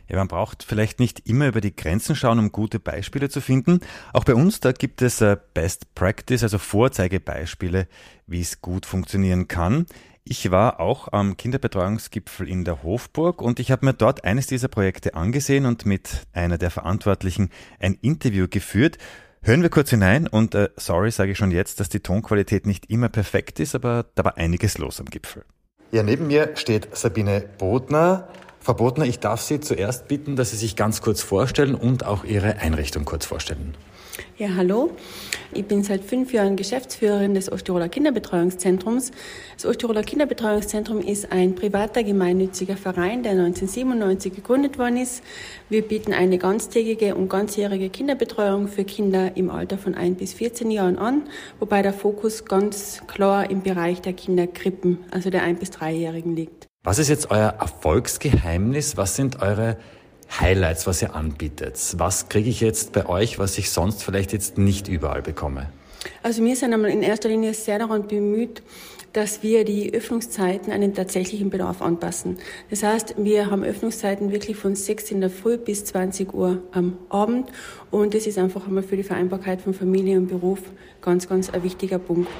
Ja, 0.08 0.16
man 0.16 0.28
braucht 0.28 0.62
vielleicht 0.62 1.00
nicht 1.00 1.26
immer 1.26 1.48
über 1.48 1.62
die 1.62 1.74
Grenzen 1.74 2.14
schauen, 2.16 2.38
um 2.38 2.52
gute 2.52 2.80
Beispiele 2.80 3.30
zu 3.30 3.40
finden. 3.40 3.80
Auch 4.12 4.24
bei 4.24 4.34
uns, 4.34 4.60
da 4.60 4.72
gibt 4.72 5.00
es 5.00 5.22
äh, 5.22 5.38
Best 5.54 5.94
Practice, 5.94 6.42
also 6.42 6.58
Vorzeigebeispiele, 6.58 7.88
wie 8.26 8.40
es 8.40 8.60
gut 8.60 8.84
funktionieren 8.84 9.48
kann. 9.48 9.86
Ich 10.24 10.50
war 10.50 10.80
auch 10.80 11.10
am 11.12 11.38
Kinderbetreuungsgipfel 11.38 12.46
in 12.46 12.66
der 12.66 12.82
Hofburg 12.82 13.40
und 13.40 13.58
ich 13.58 13.70
habe 13.70 13.86
mir 13.86 13.94
dort 13.94 14.24
eines 14.24 14.46
dieser 14.46 14.68
Projekte 14.68 15.14
angesehen 15.14 15.64
und 15.64 15.86
mit 15.86 16.26
einer 16.34 16.58
der 16.58 16.70
Verantwortlichen 16.70 17.48
ein 17.78 17.94
Interview 17.94 18.48
geführt. 18.50 18.98
Hören 19.42 19.62
wir 19.62 19.70
kurz 19.70 19.90
hinein 19.90 20.26
und 20.26 20.54
äh, 20.54 20.68
sorry 20.76 21.10
sage 21.10 21.32
ich 21.32 21.38
schon 21.38 21.50
jetzt, 21.50 21.80
dass 21.80 21.88
die 21.88 22.00
Tonqualität 22.00 22.66
nicht 22.66 22.90
immer 22.90 23.08
perfekt 23.08 23.60
ist, 23.60 23.74
aber 23.74 24.06
da 24.14 24.24
war 24.24 24.36
einiges 24.36 24.78
los 24.78 25.00
am 25.00 25.06
Gipfel. 25.06 25.44
Ja, 25.90 26.02
neben 26.02 26.26
mir 26.26 26.56
steht 26.56 26.94
Sabine 26.96 27.44
Bodner. 27.56 28.28
Frau 28.60 28.74
Bodner, 28.74 29.06
ich 29.06 29.20
darf 29.20 29.40
Sie 29.40 29.60
zuerst 29.60 30.08
bitten, 30.08 30.36
dass 30.36 30.50
Sie 30.50 30.56
sich 30.56 30.76
ganz 30.76 31.00
kurz 31.00 31.22
vorstellen 31.22 31.74
und 31.74 32.04
auch 32.04 32.24
Ihre 32.24 32.58
Einrichtung 32.58 33.04
kurz 33.04 33.24
vorstellen. 33.24 33.74
Ja, 34.36 34.48
hallo. 34.56 34.90
Ich 35.52 35.64
bin 35.64 35.82
seit 35.82 36.04
fünf 36.04 36.32
Jahren 36.32 36.56
Geschäftsführerin 36.56 37.34
des 37.34 37.50
Osttiroler 37.50 37.88
Kinderbetreuungszentrums. 37.88 39.12
Das 39.54 39.66
Osttiroler 39.66 40.02
Kinderbetreuungszentrum 40.02 41.00
ist 41.00 41.32
ein 41.32 41.54
privater 41.54 42.02
gemeinnütziger 42.02 42.76
Verein, 42.76 43.22
der 43.22 43.32
1997 43.32 44.34
gegründet 44.34 44.78
worden 44.78 44.98
ist. 44.98 45.22
Wir 45.68 45.82
bieten 45.82 46.12
eine 46.12 46.38
ganztägige 46.38 47.14
und 47.14 47.28
ganzjährige 47.28 47.88
Kinderbetreuung 47.88 48.68
für 48.68 48.84
Kinder 48.84 49.36
im 49.36 49.50
Alter 49.50 49.78
von 49.78 49.94
ein 49.94 50.16
bis 50.16 50.34
14 50.34 50.70
Jahren 50.70 50.98
an, 50.98 51.22
wobei 51.58 51.82
der 51.82 51.92
Fokus 51.92 52.44
ganz 52.44 53.02
klar 53.06 53.50
im 53.50 53.62
Bereich 53.62 54.02
der 54.02 54.12
Kinderkrippen, 54.12 54.98
also 55.10 55.30
der 55.30 55.42
ein 55.42 55.56
bis 55.56 55.70
dreijährigen 55.70 56.36
liegt. 56.36 56.66
Was 56.84 56.98
ist 56.98 57.08
jetzt 57.08 57.30
euer 57.30 57.54
Erfolgsgeheimnis? 57.60 58.96
Was 58.96 59.16
sind 59.16 59.42
eure 59.42 59.76
Highlights, 60.30 60.86
was 60.86 61.02
ihr 61.02 61.14
anbietet? 61.14 61.78
Was 61.96 62.28
kriege 62.28 62.50
ich 62.50 62.60
jetzt 62.60 62.92
bei 62.92 63.06
euch, 63.06 63.38
was 63.38 63.58
ich 63.58 63.70
sonst 63.70 64.02
vielleicht 64.02 64.32
jetzt 64.32 64.58
nicht 64.58 64.88
überall 64.88 65.22
bekomme? 65.22 65.70
Also 66.22 66.44
wir 66.44 66.54
sind 66.56 66.72
einmal 66.72 66.90
in 66.90 67.02
erster 67.02 67.28
Linie 67.28 67.54
sehr 67.54 67.78
daran 67.78 68.06
bemüht, 68.06 68.62
dass 69.12 69.42
wir 69.42 69.64
die 69.64 69.92
Öffnungszeiten 69.92 70.72
an 70.72 70.80
den 70.80 70.94
tatsächlichen 70.94 71.50
Bedarf 71.50 71.82
anpassen. 71.82 72.38
Das 72.70 72.82
heißt, 72.82 73.14
wir 73.18 73.50
haben 73.50 73.64
Öffnungszeiten 73.64 74.32
wirklich 74.32 74.56
von 74.56 74.76
6 74.76 75.10
in 75.10 75.20
der 75.20 75.30
Früh 75.30 75.56
bis 75.56 75.84
20 75.86 76.34
Uhr 76.34 76.62
am 76.72 76.98
Abend 77.08 77.50
und 77.90 78.14
das 78.14 78.26
ist 78.26 78.38
einfach 78.38 78.66
einmal 78.66 78.82
für 78.82 78.96
die 78.96 79.02
Vereinbarkeit 79.02 79.62
von 79.62 79.74
Familie 79.74 80.18
und 80.18 80.28
Beruf 80.28 80.60
ganz, 81.00 81.28
ganz 81.28 81.50
ein 81.50 81.62
wichtiger 81.62 81.98
Punkt. 81.98 82.30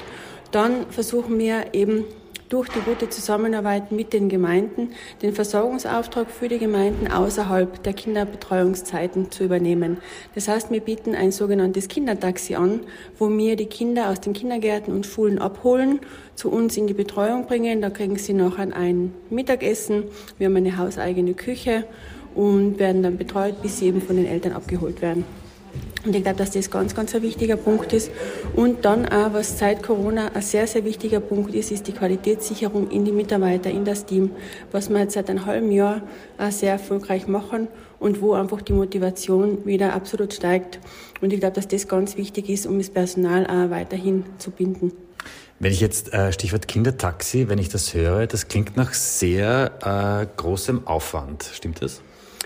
Dann 0.51 0.89
versuchen 0.89 1.37
wir 1.39 1.73
eben 1.73 2.05
durch 2.49 2.67
die 2.69 2.79
gute 2.79 3.09
Zusammenarbeit 3.09 3.91
mit 3.91 4.11
den 4.11 4.27
Gemeinden 4.27 4.89
den 5.21 5.33
Versorgungsauftrag 5.33 6.31
für 6.31 6.47
die 6.47 6.57
Gemeinden 6.57 7.11
außerhalb 7.11 7.81
der 7.83 7.93
Kinderbetreuungszeiten 7.93 9.31
zu 9.31 9.43
übernehmen. 9.43 9.97
Das 10.33 10.47
heißt, 10.47 10.71
wir 10.71 10.81
bieten 10.81 11.13
ein 11.13 11.31
sogenanntes 11.31 11.87
Kindertaxi 11.87 12.55
an, 12.55 12.81
wo 13.19 13.29
wir 13.29 13.55
die 13.55 13.67
Kinder 13.67 14.09
aus 14.09 14.19
den 14.19 14.33
Kindergärten 14.33 14.93
und 14.93 15.05
Schulen 15.05 15.37
abholen, 15.37 15.99
zu 16.33 16.51
uns 16.51 16.75
in 16.75 16.87
die 16.87 16.93
Betreuung 16.93 17.45
bringen. 17.45 17.81
Da 17.81 17.91
kriegen 17.91 18.17
sie 18.17 18.33
nachher 18.33 18.75
ein 18.75 19.13
Mittagessen. 19.29 20.05
Wir 20.39 20.47
haben 20.47 20.55
eine 20.55 20.77
hauseigene 20.77 21.35
Küche 21.35 21.85
und 22.33 22.79
werden 22.79 23.03
dann 23.03 23.17
betreut, 23.17 23.61
bis 23.61 23.79
sie 23.79 23.87
eben 23.87 24.01
von 24.01 24.15
den 24.15 24.25
Eltern 24.25 24.53
abgeholt 24.53 25.01
werden. 25.01 25.23
Und 26.05 26.15
ich 26.15 26.23
glaube, 26.23 26.37
dass 26.37 26.51
das 26.51 26.71
ganz, 26.71 26.95
ganz 26.95 27.13
ein 27.13 27.21
wichtiger 27.21 27.57
Punkt 27.57 27.91
ist. 27.91 28.09
Und 28.55 28.85
dann 28.85 29.05
auch, 29.05 29.33
was 29.33 29.59
seit 29.59 29.83
Corona 29.83 30.31
ein 30.33 30.41
sehr, 30.41 30.65
sehr 30.65 30.85
wichtiger 30.85 31.19
Punkt 31.19 31.53
ist, 31.53 31.71
ist 31.71 31.87
die 31.87 31.91
Qualitätssicherung 31.91 32.89
in 32.89 33.03
die 33.03 33.11
Mitarbeiter, 33.11 33.69
in 33.69 33.83
das 33.83 34.05
Team, 34.05 34.31
was 34.71 34.89
wir 34.89 34.99
jetzt 34.99 35.13
seit 35.13 35.29
einem 35.29 35.45
halben 35.45 35.71
Jahr 35.71 36.01
auch 36.37 36.51
sehr 36.51 36.71
erfolgreich 36.71 37.27
machen 37.27 37.67
und 37.99 38.21
wo 38.21 38.33
einfach 38.33 38.61
die 38.61 38.73
Motivation 38.73 39.65
wieder 39.65 39.93
absolut 39.93 40.33
steigt. 40.33 40.79
Und 41.19 41.33
ich 41.33 41.41
glaube, 41.41 41.55
dass 41.55 41.67
das 41.67 41.87
ganz 41.89 42.15
wichtig 42.15 42.49
ist, 42.49 42.65
um 42.65 42.77
das 42.77 42.89
Personal 42.89 43.45
auch 43.45 43.69
weiterhin 43.69 44.23
zu 44.37 44.51
binden. 44.51 44.93
Wenn 45.59 45.73
ich 45.73 45.81
jetzt 45.81 46.13
äh, 46.13 46.31
Stichwort 46.31 46.69
Kindertaxi, 46.69 47.49
wenn 47.49 47.59
ich 47.59 47.67
das 47.67 47.93
höre, 47.93 48.25
das 48.27 48.47
klingt 48.47 48.77
nach 48.77 48.93
sehr 48.93 50.21
äh, 50.23 50.27
großem 50.37 50.87
Aufwand. 50.87 51.49
Stimmt 51.53 51.81
das? 51.81 52.01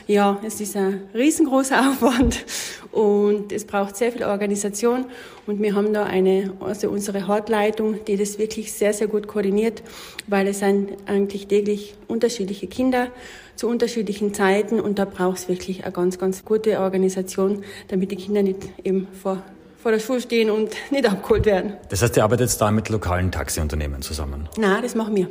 Ja, 0.07 0.39
es 0.45 0.59
ist 0.59 0.75
ein 0.75 1.01
riesengroßer 1.13 1.79
Aufwand 1.89 2.45
und 2.91 3.51
es 3.51 3.65
braucht 3.65 3.95
sehr 3.95 4.11
viel 4.11 4.23
Organisation 4.23 5.05
und 5.47 5.61
wir 5.61 5.75
haben 5.75 5.93
da 5.93 6.03
eine, 6.03 6.53
also 6.59 6.89
unsere 6.89 7.27
Hortleitung, 7.27 8.03
die 8.05 8.17
das 8.17 8.37
wirklich 8.37 8.73
sehr, 8.73 8.93
sehr 8.93 9.07
gut 9.07 9.27
koordiniert, 9.27 9.81
weil 10.27 10.47
es 10.47 10.59
sind 10.59 10.89
eigentlich 11.05 11.47
täglich 11.47 11.95
unterschiedliche 12.07 12.67
Kinder 12.67 13.07
zu 13.55 13.67
unterschiedlichen 13.67 14.33
Zeiten 14.33 14.79
und 14.79 14.99
da 14.99 15.05
braucht 15.05 15.37
es 15.37 15.47
wirklich 15.47 15.83
eine 15.83 15.93
ganz, 15.93 16.19
ganz 16.19 16.43
gute 16.43 16.79
Organisation, 16.79 17.63
damit 17.87 18.11
die 18.11 18.17
Kinder 18.17 18.43
nicht 18.43 18.59
eben 18.83 19.07
vor 19.21 19.41
vor 19.81 19.91
der 19.91 19.99
Schule 19.99 20.21
stehen 20.21 20.49
und 20.49 20.71
nicht 20.91 21.05
abgeholt 21.05 21.45
werden. 21.45 21.73
Das 21.89 22.01
heißt, 22.01 22.15
ihr 22.15 22.23
arbeitet 22.23 22.59
da 22.61 22.71
mit 22.71 22.87
lokalen 22.87 23.33
Taxiunternehmen 23.33 24.01
zusammen? 24.01 24.47
Nein, 24.57 24.81
das 24.81 24.95
machen 24.95 25.13
wir. 25.13 25.29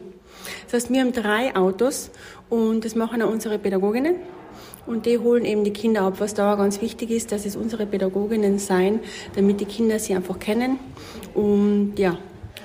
Das 0.66 0.74
heißt, 0.74 0.92
wir 0.92 1.00
haben 1.00 1.12
drei 1.12 1.56
Autos 1.56 2.10
und 2.50 2.84
das 2.84 2.94
machen 2.94 3.22
auch 3.22 3.30
unsere 3.30 3.58
Pädagoginnen. 3.58 4.16
Und 4.86 5.06
die 5.06 5.18
holen 5.18 5.44
eben 5.44 5.64
die 5.64 5.72
Kinder 5.72 6.02
ab. 6.02 6.14
Was 6.18 6.34
da 6.34 6.54
ganz 6.56 6.80
wichtig 6.80 7.10
ist, 7.10 7.32
dass 7.32 7.46
es 7.46 7.56
unsere 7.56 7.86
Pädagoginnen 7.86 8.58
sein, 8.58 9.00
damit 9.36 9.60
die 9.60 9.64
Kinder 9.64 9.98
sie 9.98 10.14
einfach 10.14 10.38
kennen. 10.38 10.78
Und 11.34 11.94
ja, 11.96 12.18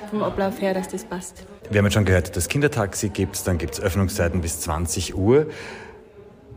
vom 0.10 0.24
Ablauf 0.24 0.62
her, 0.62 0.74
dass 0.74 0.88
das 0.88 1.04
passt. 1.04 1.46
Wir 1.70 1.80
haben 1.80 1.86
jetzt 1.86 1.94
schon 1.94 2.06
gehört, 2.06 2.36
das 2.36 2.48
Kindertaxi 2.48 3.10
gibt 3.10 3.36
es, 3.36 3.44
dann 3.44 3.58
gibt 3.58 3.74
es 3.74 3.82
Öffnungszeiten 3.82 4.42
bis 4.42 4.62
20 4.62 5.16
Uhr. 5.16 5.48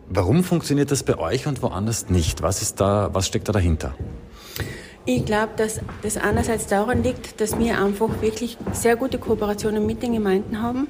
Warum 0.08 0.42
funktioniert 0.44 0.90
das 0.90 1.02
bei 1.02 1.18
euch 1.18 1.46
und 1.46 1.62
woanders 1.62 2.10
nicht? 2.10 2.42
Was, 2.42 2.62
ist 2.62 2.80
da, 2.80 3.10
was 3.12 3.26
steckt 3.26 3.48
da 3.48 3.52
dahinter? 3.52 3.94
Ich 5.06 5.24
glaube, 5.24 5.52
dass 5.56 5.80
das 6.02 6.18
einerseits 6.18 6.66
daran 6.66 7.02
liegt, 7.02 7.40
dass 7.40 7.58
wir 7.58 7.82
einfach 7.82 8.20
wirklich 8.20 8.58
sehr 8.72 8.96
gute 8.96 9.18
Kooperationen 9.18 9.86
mit 9.86 10.02
den 10.02 10.12
Gemeinden 10.12 10.60
haben 10.60 10.88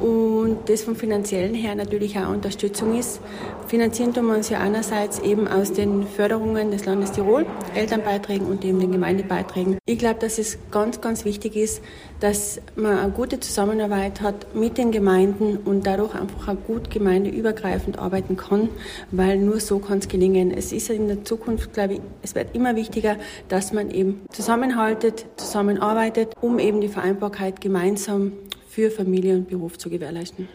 und 0.00 0.58
das 0.68 0.82
vom 0.82 0.96
finanziellen 0.96 1.54
her 1.54 1.74
natürlich 1.74 2.18
auch 2.18 2.28
Unterstützung 2.28 2.98
ist. 2.98 3.20
Finanzieren 3.66 4.12
tun 4.12 4.26
wir 4.26 4.36
uns 4.36 4.50
ja 4.50 4.60
einerseits 4.60 5.18
eben 5.20 5.48
aus 5.48 5.72
den 5.72 6.06
Förderungen 6.06 6.70
des 6.70 6.84
Landes 6.84 7.12
Tirol, 7.12 7.46
Elternbeiträgen 7.74 8.46
und 8.46 8.66
eben 8.66 8.80
den 8.80 8.92
Gemeindebeiträgen. 8.92 9.78
Ich 9.86 9.98
glaube, 9.98 10.20
dass 10.20 10.38
es 10.38 10.58
ganz, 10.70 11.00
ganz 11.00 11.24
wichtig 11.24 11.56
ist, 11.56 11.82
dass 12.22 12.60
man 12.76 12.98
eine 12.98 13.10
gute 13.10 13.40
Zusammenarbeit 13.40 14.20
hat 14.20 14.54
mit 14.54 14.78
den 14.78 14.92
Gemeinden 14.92 15.56
und 15.56 15.84
dadurch 15.86 16.14
einfach 16.14 16.46
auch 16.46 16.66
gut 16.68 16.88
gemeindeübergreifend 16.88 17.98
arbeiten 17.98 18.36
kann, 18.36 18.68
weil 19.10 19.38
nur 19.38 19.58
so 19.58 19.80
kann 19.80 19.98
es 19.98 20.06
gelingen. 20.06 20.52
Es 20.52 20.70
ist 20.70 20.88
in 20.88 21.08
der 21.08 21.24
Zukunft, 21.24 21.72
glaube 21.72 21.94
ich, 21.94 22.00
es 22.22 22.36
wird 22.36 22.54
immer 22.54 22.76
wichtiger, 22.76 23.16
dass 23.48 23.72
man 23.72 23.90
eben 23.90 24.20
zusammenhaltet, 24.30 25.26
zusammenarbeitet, 25.36 26.32
um 26.40 26.60
eben 26.60 26.80
die 26.80 26.86
Vereinbarkeit 26.86 27.60
gemeinsam 27.60 28.32
für 28.68 28.92
Familie 28.92 29.34
und 29.34 29.48
Beruf 29.48 29.76
zu 29.76 29.90
gewährleisten. 29.90 30.48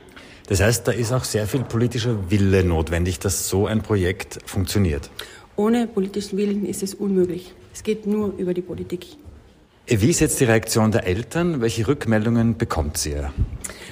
Das 0.48 0.62
heißt, 0.62 0.88
da 0.88 0.94
ist 0.94 1.12
auch 1.12 1.26
sehr 1.26 1.48
viel 1.48 1.66
politischer 1.66 2.32
Wille 2.32 2.64
notwendig, 2.64 3.20
dass 3.20 3.50
so 3.50 3.66
ein 3.66 3.82
Projekt 3.82 4.40
funktioniert. 4.46 5.10
Ohne 5.58 5.86
politischen 5.88 6.38
Willen 6.38 6.66
ist 6.66 6.82
es 6.82 6.94
unmöglich. 6.94 7.54
Es 7.74 7.84
geht 7.84 8.08
nur 8.08 8.34
über 8.38 8.54
die 8.54 8.62
Politik. 8.62 9.18
Wie 9.89 10.10
ist 10.10 10.19
jetzt 10.19 10.41
die 10.41 10.43
Reaktion 10.43 10.91
der 10.91 11.08
Eltern? 11.08 11.62
Welche 11.62 11.88
Rückmeldungen 11.88 12.58
bekommt 12.58 12.97
sie? 12.97 13.15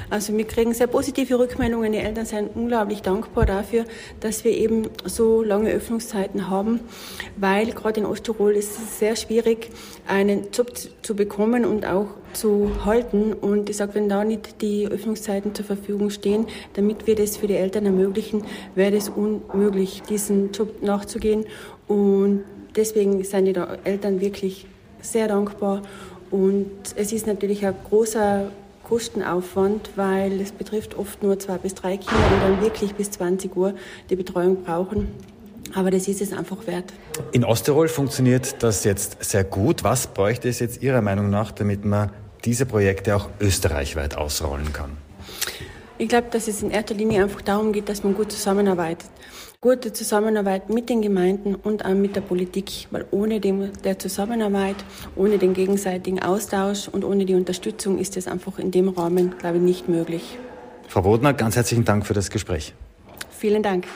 Also 0.09 0.35
wir 0.35 0.43
kriegen 0.45 0.73
sehr 0.73 0.87
positive 0.87 1.39
Rückmeldungen. 1.39 1.93
Die 1.93 1.99
Eltern 1.99 2.25
sind 2.25 2.53
unglaublich 2.53 3.01
dankbar 3.01 3.45
dafür, 3.45 3.85
dass 4.19 4.43
wir 4.43 4.51
eben 4.51 4.89
so 5.05 5.41
lange 5.41 5.71
Öffnungszeiten 5.71 6.49
haben, 6.49 6.81
weil 7.37 7.67
gerade 7.67 8.01
in 8.01 8.05
Osttirol 8.05 8.57
ist 8.57 8.77
es 8.77 8.99
sehr 8.99 9.15
schwierig, 9.15 9.69
einen 10.05 10.51
Job 10.51 10.73
zu 11.01 11.15
bekommen 11.15 11.63
und 11.63 11.85
auch 11.85 12.07
zu 12.33 12.83
halten. 12.83 13.31
Und 13.31 13.69
ich 13.69 13.77
sage, 13.77 13.95
wenn 13.95 14.09
da 14.09 14.25
nicht 14.25 14.61
die 14.61 14.87
Öffnungszeiten 14.87 15.55
zur 15.55 15.63
Verfügung 15.63 16.09
stehen, 16.09 16.45
damit 16.73 17.07
wir 17.07 17.15
das 17.15 17.37
für 17.37 17.47
die 17.47 17.55
Eltern 17.55 17.85
ermöglichen, 17.85 18.43
wäre 18.75 18.97
es 18.97 19.07
unmöglich, 19.07 20.01
diesen 20.09 20.51
Job 20.51 20.81
nachzugehen. 20.83 21.45
Und 21.87 22.43
deswegen 22.75 23.23
sind 23.23 23.45
die 23.45 23.55
Eltern 23.85 24.19
wirklich 24.19 24.67
sehr 25.05 25.27
dankbar. 25.27 25.81
Und 26.31 26.71
es 26.95 27.11
ist 27.11 27.27
natürlich 27.27 27.65
ein 27.65 27.75
großer 27.89 28.51
Kostenaufwand, 28.83 29.91
weil 29.95 30.39
es 30.41 30.51
betrifft 30.51 30.95
oft 30.95 31.23
nur 31.23 31.39
zwei 31.39 31.57
bis 31.57 31.73
drei 31.75 31.97
Kinder, 31.97 32.23
die 32.29 32.39
dann 32.41 32.61
wirklich 32.61 32.93
bis 32.95 33.11
20 33.11 33.55
Uhr 33.55 33.73
die 34.09 34.15
Betreuung 34.15 34.63
brauchen. 34.63 35.07
Aber 35.73 35.91
das 35.91 36.07
ist 36.07 36.21
es 36.21 36.31
einfach 36.31 36.67
wert. 36.67 36.93
In 37.31 37.43
Osttirol 37.43 37.87
funktioniert 37.87 38.63
das 38.63 38.83
jetzt 38.83 39.23
sehr 39.23 39.43
gut. 39.43 39.83
Was 39.83 40.07
bräuchte 40.07 40.47
es 40.47 40.59
jetzt 40.59 40.81
Ihrer 40.81 41.01
Meinung 41.01 41.29
nach, 41.29 41.51
damit 41.51 41.83
man 41.83 42.11
diese 42.45 42.65
Projekte 42.65 43.15
auch 43.15 43.29
österreichweit 43.39 44.15
ausrollen 44.15 44.71
kann? 44.71 44.91
Ich 45.97 46.07
glaube, 46.07 46.27
dass 46.29 46.47
es 46.47 46.61
in 46.61 46.71
erster 46.71 46.93
Linie 46.93 47.23
einfach 47.23 47.41
darum 47.41 47.73
geht, 47.73 47.89
dass 47.89 48.03
man 48.03 48.13
gut 48.13 48.31
zusammenarbeitet 48.31 49.09
gute 49.65 49.91
Zusammenarbeit 49.91 50.69
mit 50.69 50.89
den 50.89 51.01
Gemeinden 51.01 51.55
und 51.55 51.85
auch 51.85 51.95
mit 51.95 52.15
der 52.15 52.21
Politik, 52.21 52.87
weil 52.91 53.03
ohne 53.09 53.39
dem, 53.39 53.71
der 53.83 53.97
Zusammenarbeit, 53.97 54.75
ohne 55.15 55.39
den 55.39 55.55
gegenseitigen 55.55 56.21
Austausch 56.21 56.87
und 56.87 57.03
ohne 57.03 57.25
die 57.25 57.33
Unterstützung 57.33 57.97
ist 57.97 58.15
es 58.15 58.27
einfach 58.27 58.59
in 58.59 58.69
dem 58.69 58.89
Rahmen, 58.89 59.35
glaube 59.39 59.57
ich, 59.57 59.63
nicht 59.63 59.89
möglich. 59.89 60.37
Frau 60.87 61.01
Bodner, 61.01 61.33
ganz 61.33 61.55
herzlichen 61.55 61.83
Dank 61.83 62.05
für 62.05 62.13
das 62.13 62.29
Gespräch. 62.29 62.75
Vielen 63.31 63.63
Dank. 63.63 63.87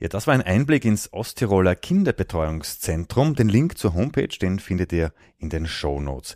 Ja, 0.00 0.08
das 0.08 0.26
war 0.26 0.32
ein 0.32 0.40
Einblick 0.40 0.86
ins 0.86 1.12
Osttiroler 1.12 1.74
Kinderbetreuungszentrum. 1.76 3.34
Den 3.34 3.50
Link 3.50 3.76
zur 3.76 3.92
Homepage, 3.92 4.28
den 4.40 4.58
findet 4.58 4.90
ihr 4.94 5.12
in 5.36 5.50
den 5.50 5.66
Show 5.66 6.00
Notes. 6.00 6.34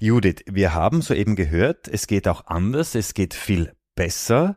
Judith, 0.00 0.42
wir 0.46 0.74
haben 0.74 1.02
soeben 1.02 1.36
gehört, 1.36 1.86
es 1.86 2.08
geht 2.08 2.26
auch 2.26 2.46
anders, 2.46 2.96
es 2.96 3.14
geht 3.14 3.34
viel 3.34 3.70
besser. 3.94 4.56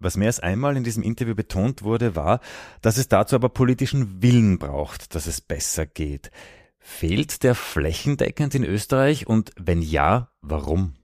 Was 0.00 0.16
mehr 0.16 0.28
als 0.28 0.40
einmal 0.40 0.76
in 0.76 0.84
diesem 0.84 1.02
Interview 1.02 1.34
betont 1.34 1.82
wurde, 1.82 2.16
war, 2.16 2.40
dass 2.80 2.96
es 2.96 3.08
dazu 3.08 3.36
aber 3.36 3.50
politischen 3.50 4.22
Willen 4.22 4.58
braucht, 4.58 5.14
dass 5.14 5.26
es 5.26 5.40
besser 5.40 5.86
geht. 5.86 6.30
Fehlt 6.78 7.42
der 7.42 7.54
flächendeckend 7.54 8.54
in 8.54 8.64
Österreich 8.64 9.26
und 9.26 9.52
wenn 9.56 9.82
ja, 9.82 10.30
warum? 10.40 10.94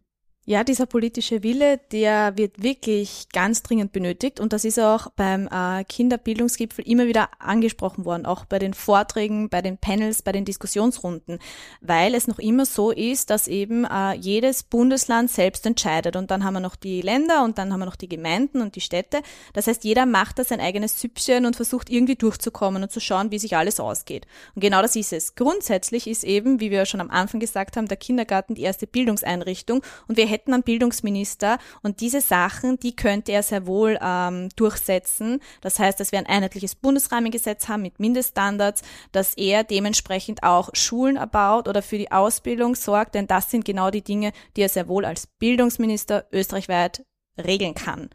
Ja, 0.49 0.63
dieser 0.63 0.87
politische 0.87 1.43
Wille, 1.43 1.81
der 1.91 2.37
wird 2.39 2.63
wirklich 2.63 3.27
ganz 3.33 3.65
dringend 3.65 3.91
benötigt 3.91 4.39
und 4.39 4.53
das 4.53 4.65
ist 4.65 4.79
auch 4.79 5.09
beim 5.17 5.49
äh, 5.49 5.83
Kinderbildungsgipfel 5.83 6.87
immer 6.87 7.09
wieder 7.09 7.31
angesprochen 7.41 8.05
worden, 8.05 8.27
auch 8.27 8.45
bei 8.45 8.61
den 8.61 8.73
Vorträgen, 8.73 9.49
bei 9.49 9.61
den 9.61 9.77
Panels, 9.77 10.23
bei 10.23 10.31
den 10.31 10.45
Diskussionsrunden, 10.45 11.41
weil 11.81 12.15
es 12.15 12.29
noch 12.29 12.39
immer 12.39 12.65
so 12.65 12.93
ist, 12.93 13.31
dass 13.31 13.49
eben 13.49 13.87
äh, 13.87 14.13
jedes 14.13 14.63
Bundesland 14.63 15.33
selbst 15.33 15.67
entscheidet 15.67 16.15
und 16.15 16.31
dann 16.31 16.45
haben 16.45 16.55
wir 16.55 16.61
noch 16.61 16.77
die 16.77 17.01
Länder 17.01 17.43
und 17.43 17.59
dann 17.59 17.73
haben 17.73 17.81
wir 17.81 17.87
noch 17.87 17.97
die 17.97 18.09
Gemeinden 18.09 18.61
und 18.61 18.77
die 18.77 18.81
Städte. 18.81 19.23
Das 19.53 19.67
heißt, 19.67 19.83
jeder 19.83 20.07
macht 20.07 20.39
da 20.39 20.45
sein 20.45 20.61
eigenes 20.61 21.01
Süppchen 21.01 21.45
und 21.45 21.57
versucht 21.57 21.91
irgendwie 21.91 22.15
durchzukommen 22.15 22.85
und 22.85 22.93
zu 22.93 23.01
schauen, 23.01 23.33
wie 23.33 23.41
sich 23.41 23.57
alles 23.57 23.81
ausgeht. 23.81 24.29
Und 24.55 24.61
genau 24.61 24.81
das 24.81 24.95
ist 24.95 25.13
es. 25.13 25.35
Grundsätzlich 25.35 26.07
ist 26.07 26.23
eben, 26.23 26.61
wie 26.61 26.71
wir 26.71 26.87
schon 26.87 27.01
am 27.01 27.11
Anfang 27.11 27.41
gesagt 27.41 27.77
haben, 27.77 27.89
der 27.89 27.97
Kindergarten 27.97 28.55
die 28.55 28.63
erste 28.63 28.87
Bildungseinrichtung 28.87 29.83
und 30.07 30.17
wir 30.17 30.36
hätten 30.37 30.53
einen 30.53 30.63
Bildungsminister 30.63 31.59
und 31.83 32.01
diese 32.01 32.21
Sachen, 32.21 32.79
die 32.79 32.95
könnte 32.95 33.33
er 33.33 33.43
sehr 33.43 33.67
wohl 33.67 33.99
ähm, 34.03 34.49
durchsetzen. 34.57 35.41
Das 35.63 35.79
heißt, 35.79 35.99
dass 35.99 36.13
wir 36.13 36.19
ein 36.19 36.27
einheitliches 36.27 36.75
Bundesrahmengesetz 36.75 37.69
haben 37.69 37.83
mit 37.83 37.99
Mindeststandards, 37.99 38.83
dass 39.13 39.35
er 39.35 39.65
dementsprechend 39.65 40.43
auch 40.43 40.71
Schulen 40.75 41.17
erbaut 41.17 41.69
oder 41.69 41.83
für 41.83 41.99
die 41.99 42.13
Ausbildung 42.13 42.75
sorgt, 42.75 43.15
denn 43.15 43.27
das 43.27 43.51
sind 43.51 43.65
genau 43.65 43.91
die 43.91 44.03
Dinge, 44.03 44.33
die 44.57 44.63
er 44.63 44.69
sehr 44.69 44.89
wohl 44.89 45.05
als 45.05 45.27
Bildungsminister 45.27 46.27
österreichweit 46.33 47.05
regeln 47.39 47.75
kann. 47.75 48.11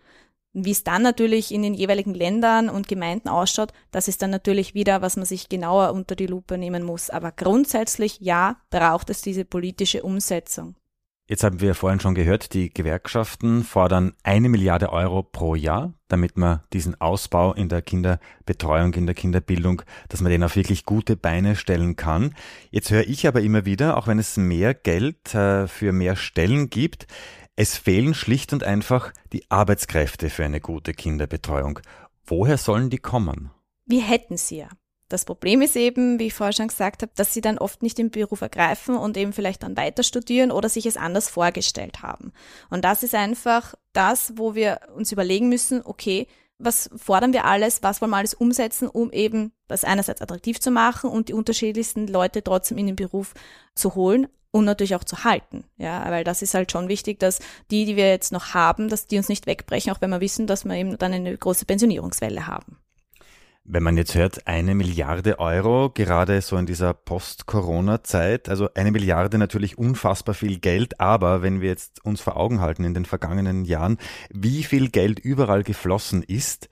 Wie 0.53 0.71
es 0.71 0.83
dann 0.83 1.01
natürlich 1.01 1.53
in 1.53 1.61
den 1.61 1.73
jeweiligen 1.73 2.13
Ländern 2.13 2.69
und 2.69 2.89
Gemeinden 2.89 3.29
ausschaut, 3.29 3.71
das 3.91 4.09
ist 4.09 4.21
dann 4.21 4.31
natürlich 4.31 4.73
wieder, 4.73 5.01
was 5.01 5.15
man 5.15 5.25
sich 5.25 5.47
genauer 5.47 5.93
unter 5.93 6.15
die 6.15 6.27
Lupe 6.27 6.57
nehmen 6.57 6.83
muss. 6.83 7.09
Aber 7.09 7.31
grundsätzlich 7.31 8.19
ja, 8.19 8.57
braucht 8.69 9.09
es 9.09 9.21
diese 9.21 9.45
politische 9.45 10.03
Umsetzung. 10.03 10.75
Jetzt 11.31 11.45
haben 11.45 11.61
wir 11.61 11.75
vorhin 11.75 12.01
schon 12.01 12.13
gehört, 12.13 12.53
die 12.53 12.73
Gewerkschaften 12.73 13.63
fordern 13.63 14.11
eine 14.21 14.49
Milliarde 14.49 14.91
Euro 14.91 15.23
pro 15.23 15.55
Jahr, 15.55 15.93
damit 16.09 16.35
man 16.35 16.59
diesen 16.73 16.99
Ausbau 16.99 17.53
in 17.53 17.69
der 17.69 17.81
Kinderbetreuung, 17.81 18.93
in 18.95 19.05
der 19.05 19.15
Kinderbildung, 19.15 19.81
dass 20.09 20.19
man 20.19 20.29
den 20.29 20.43
auf 20.43 20.57
wirklich 20.57 20.83
gute 20.83 21.15
Beine 21.15 21.55
stellen 21.55 21.95
kann. 21.95 22.35
Jetzt 22.69 22.91
höre 22.91 23.07
ich 23.07 23.29
aber 23.29 23.39
immer 23.39 23.63
wieder, 23.63 23.95
auch 23.95 24.07
wenn 24.07 24.19
es 24.19 24.35
mehr 24.35 24.73
Geld 24.73 25.33
äh, 25.33 25.69
für 25.69 25.93
mehr 25.93 26.17
Stellen 26.17 26.69
gibt, 26.69 27.07
es 27.55 27.77
fehlen 27.77 28.13
schlicht 28.13 28.51
und 28.51 28.65
einfach 28.65 29.13
die 29.31 29.49
Arbeitskräfte 29.49 30.29
für 30.29 30.43
eine 30.43 30.59
gute 30.59 30.91
Kinderbetreuung. 30.93 31.79
Woher 32.25 32.57
sollen 32.57 32.89
die 32.89 32.97
kommen? 32.97 33.51
Wir 33.85 34.01
hätten 34.01 34.35
sie 34.35 34.57
ja. 34.57 34.69
Das 35.11 35.25
Problem 35.25 35.61
ist 35.61 35.75
eben, 35.75 36.19
wie 36.19 36.27
ich 36.27 36.33
vorher 36.33 36.53
schon 36.53 36.69
gesagt 36.69 37.01
habe, 37.01 37.11
dass 37.15 37.33
sie 37.33 37.41
dann 37.41 37.57
oft 37.57 37.83
nicht 37.83 37.97
den 37.97 38.11
Beruf 38.11 38.39
ergreifen 38.39 38.95
und 38.95 39.17
eben 39.17 39.33
vielleicht 39.33 39.63
dann 39.63 39.75
weiter 39.75 40.03
studieren 40.03 40.51
oder 40.51 40.69
sich 40.69 40.85
es 40.85 40.95
anders 40.95 41.29
vorgestellt 41.29 42.01
haben. 42.01 42.31
Und 42.69 42.85
das 42.85 43.03
ist 43.03 43.13
einfach 43.13 43.75
das, 43.91 44.33
wo 44.37 44.55
wir 44.55 44.79
uns 44.95 45.11
überlegen 45.11 45.49
müssen, 45.49 45.81
okay, 45.83 46.27
was 46.59 46.89
fordern 46.95 47.33
wir 47.33 47.43
alles, 47.43 47.83
was 47.83 48.01
wollen 48.01 48.11
wir 48.11 48.17
alles 48.17 48.33
umsetzen, 48.33 48.87
um 48.87 49.11
eben 49.11 49.51
das 49.67 49.83
einerseits 49.83 50.21
attraktiv 50.21 50.61
zu 50.61 50.71
machen 50.71 51.09
und 51.09 51.27
die 51.27 51.33
unterschiedlichsten 51.33 52.07
Leute 52.07 52.41
trotzdem 52.41 52.77
in 52.77 52.87
den 52.87 52.95
Beruf 52.95 53.33
zu 53.75 53.95
holen 53.95 54.27
und 54.51 54.63
natürlich 54.63 54.95
auch 54.95 55.03
zu 55.03 55.25
halten. 55.25 55.65
Ja, 55.77 56.09
weil 56.09 56.23
das 56.23 56.41
ist 56.41 56.53
halt 56.53 56.71
schon 56.71 56.87
wichtig, 56.87 57.19
dass 57.19 57.39
die, 57.69 57.85
die 57.85 57.97
wir 57.97 58.07
jetzt 58.07 58.31
noch 58.31 58.53
haben, 58.53 58.87
dass 58.87 59.07
die 59.07 59.17
uns 59.17 59.27
nicht 59.27 59.45
wegbrechen, 59.45 59.91
auch 59.91 59.99
wenn 59.99 60.09
wir 60.09 60.21
wissen, 60.21 60.47
dass 60.47 60.63
wir 60.63 60.75
eben 60.75 60.97
dann 60.97 61.11
eine 61.11 61.37
große 61.37 61.65
Pensionierungswelle 61.65 62.47
haben. 62.47 62.77
Wenn 63.63 63.83
man 63.83 63.95
jetzt 63.95 64.15
hört, 64.15 64.47
eine 64.47 64.73
Milliarde 64.73 65.39
Euro, 65.39 65.91
gerade 65.91 66.41
so 66.41 66.57
in 66.57 66.65
dieser 66.65 66.95
Post-Corona-Zeit, 66.95 68.49
also 68.49 68.69
eine 68.73 68.91
Milliarde 68.91 69.37
natürlich 69.37 69.77
unfassbar 69.77 70.33
viel 70.33 70.59
Geld, 70.59 70.99
aber 70.99 71.43
wenn 71.43 71.61
wir 71.61 71.69
jetzt 71.69 72.03
uns 72.03 72.21
vor 72.21 72.37
Augen 72.37 72.59
halten 72.59 72.83
in 72.83 72.95
den 72.95 73.05
vergangenen 73.05 73.63
Jahren, 73.63 73.97
wie 74.31 74.63
viel 74.63 74.89
Geld 74.89 75.19
überall 75.19 75.63
geflossen 75.63 76.23
ist, 76.23 76.69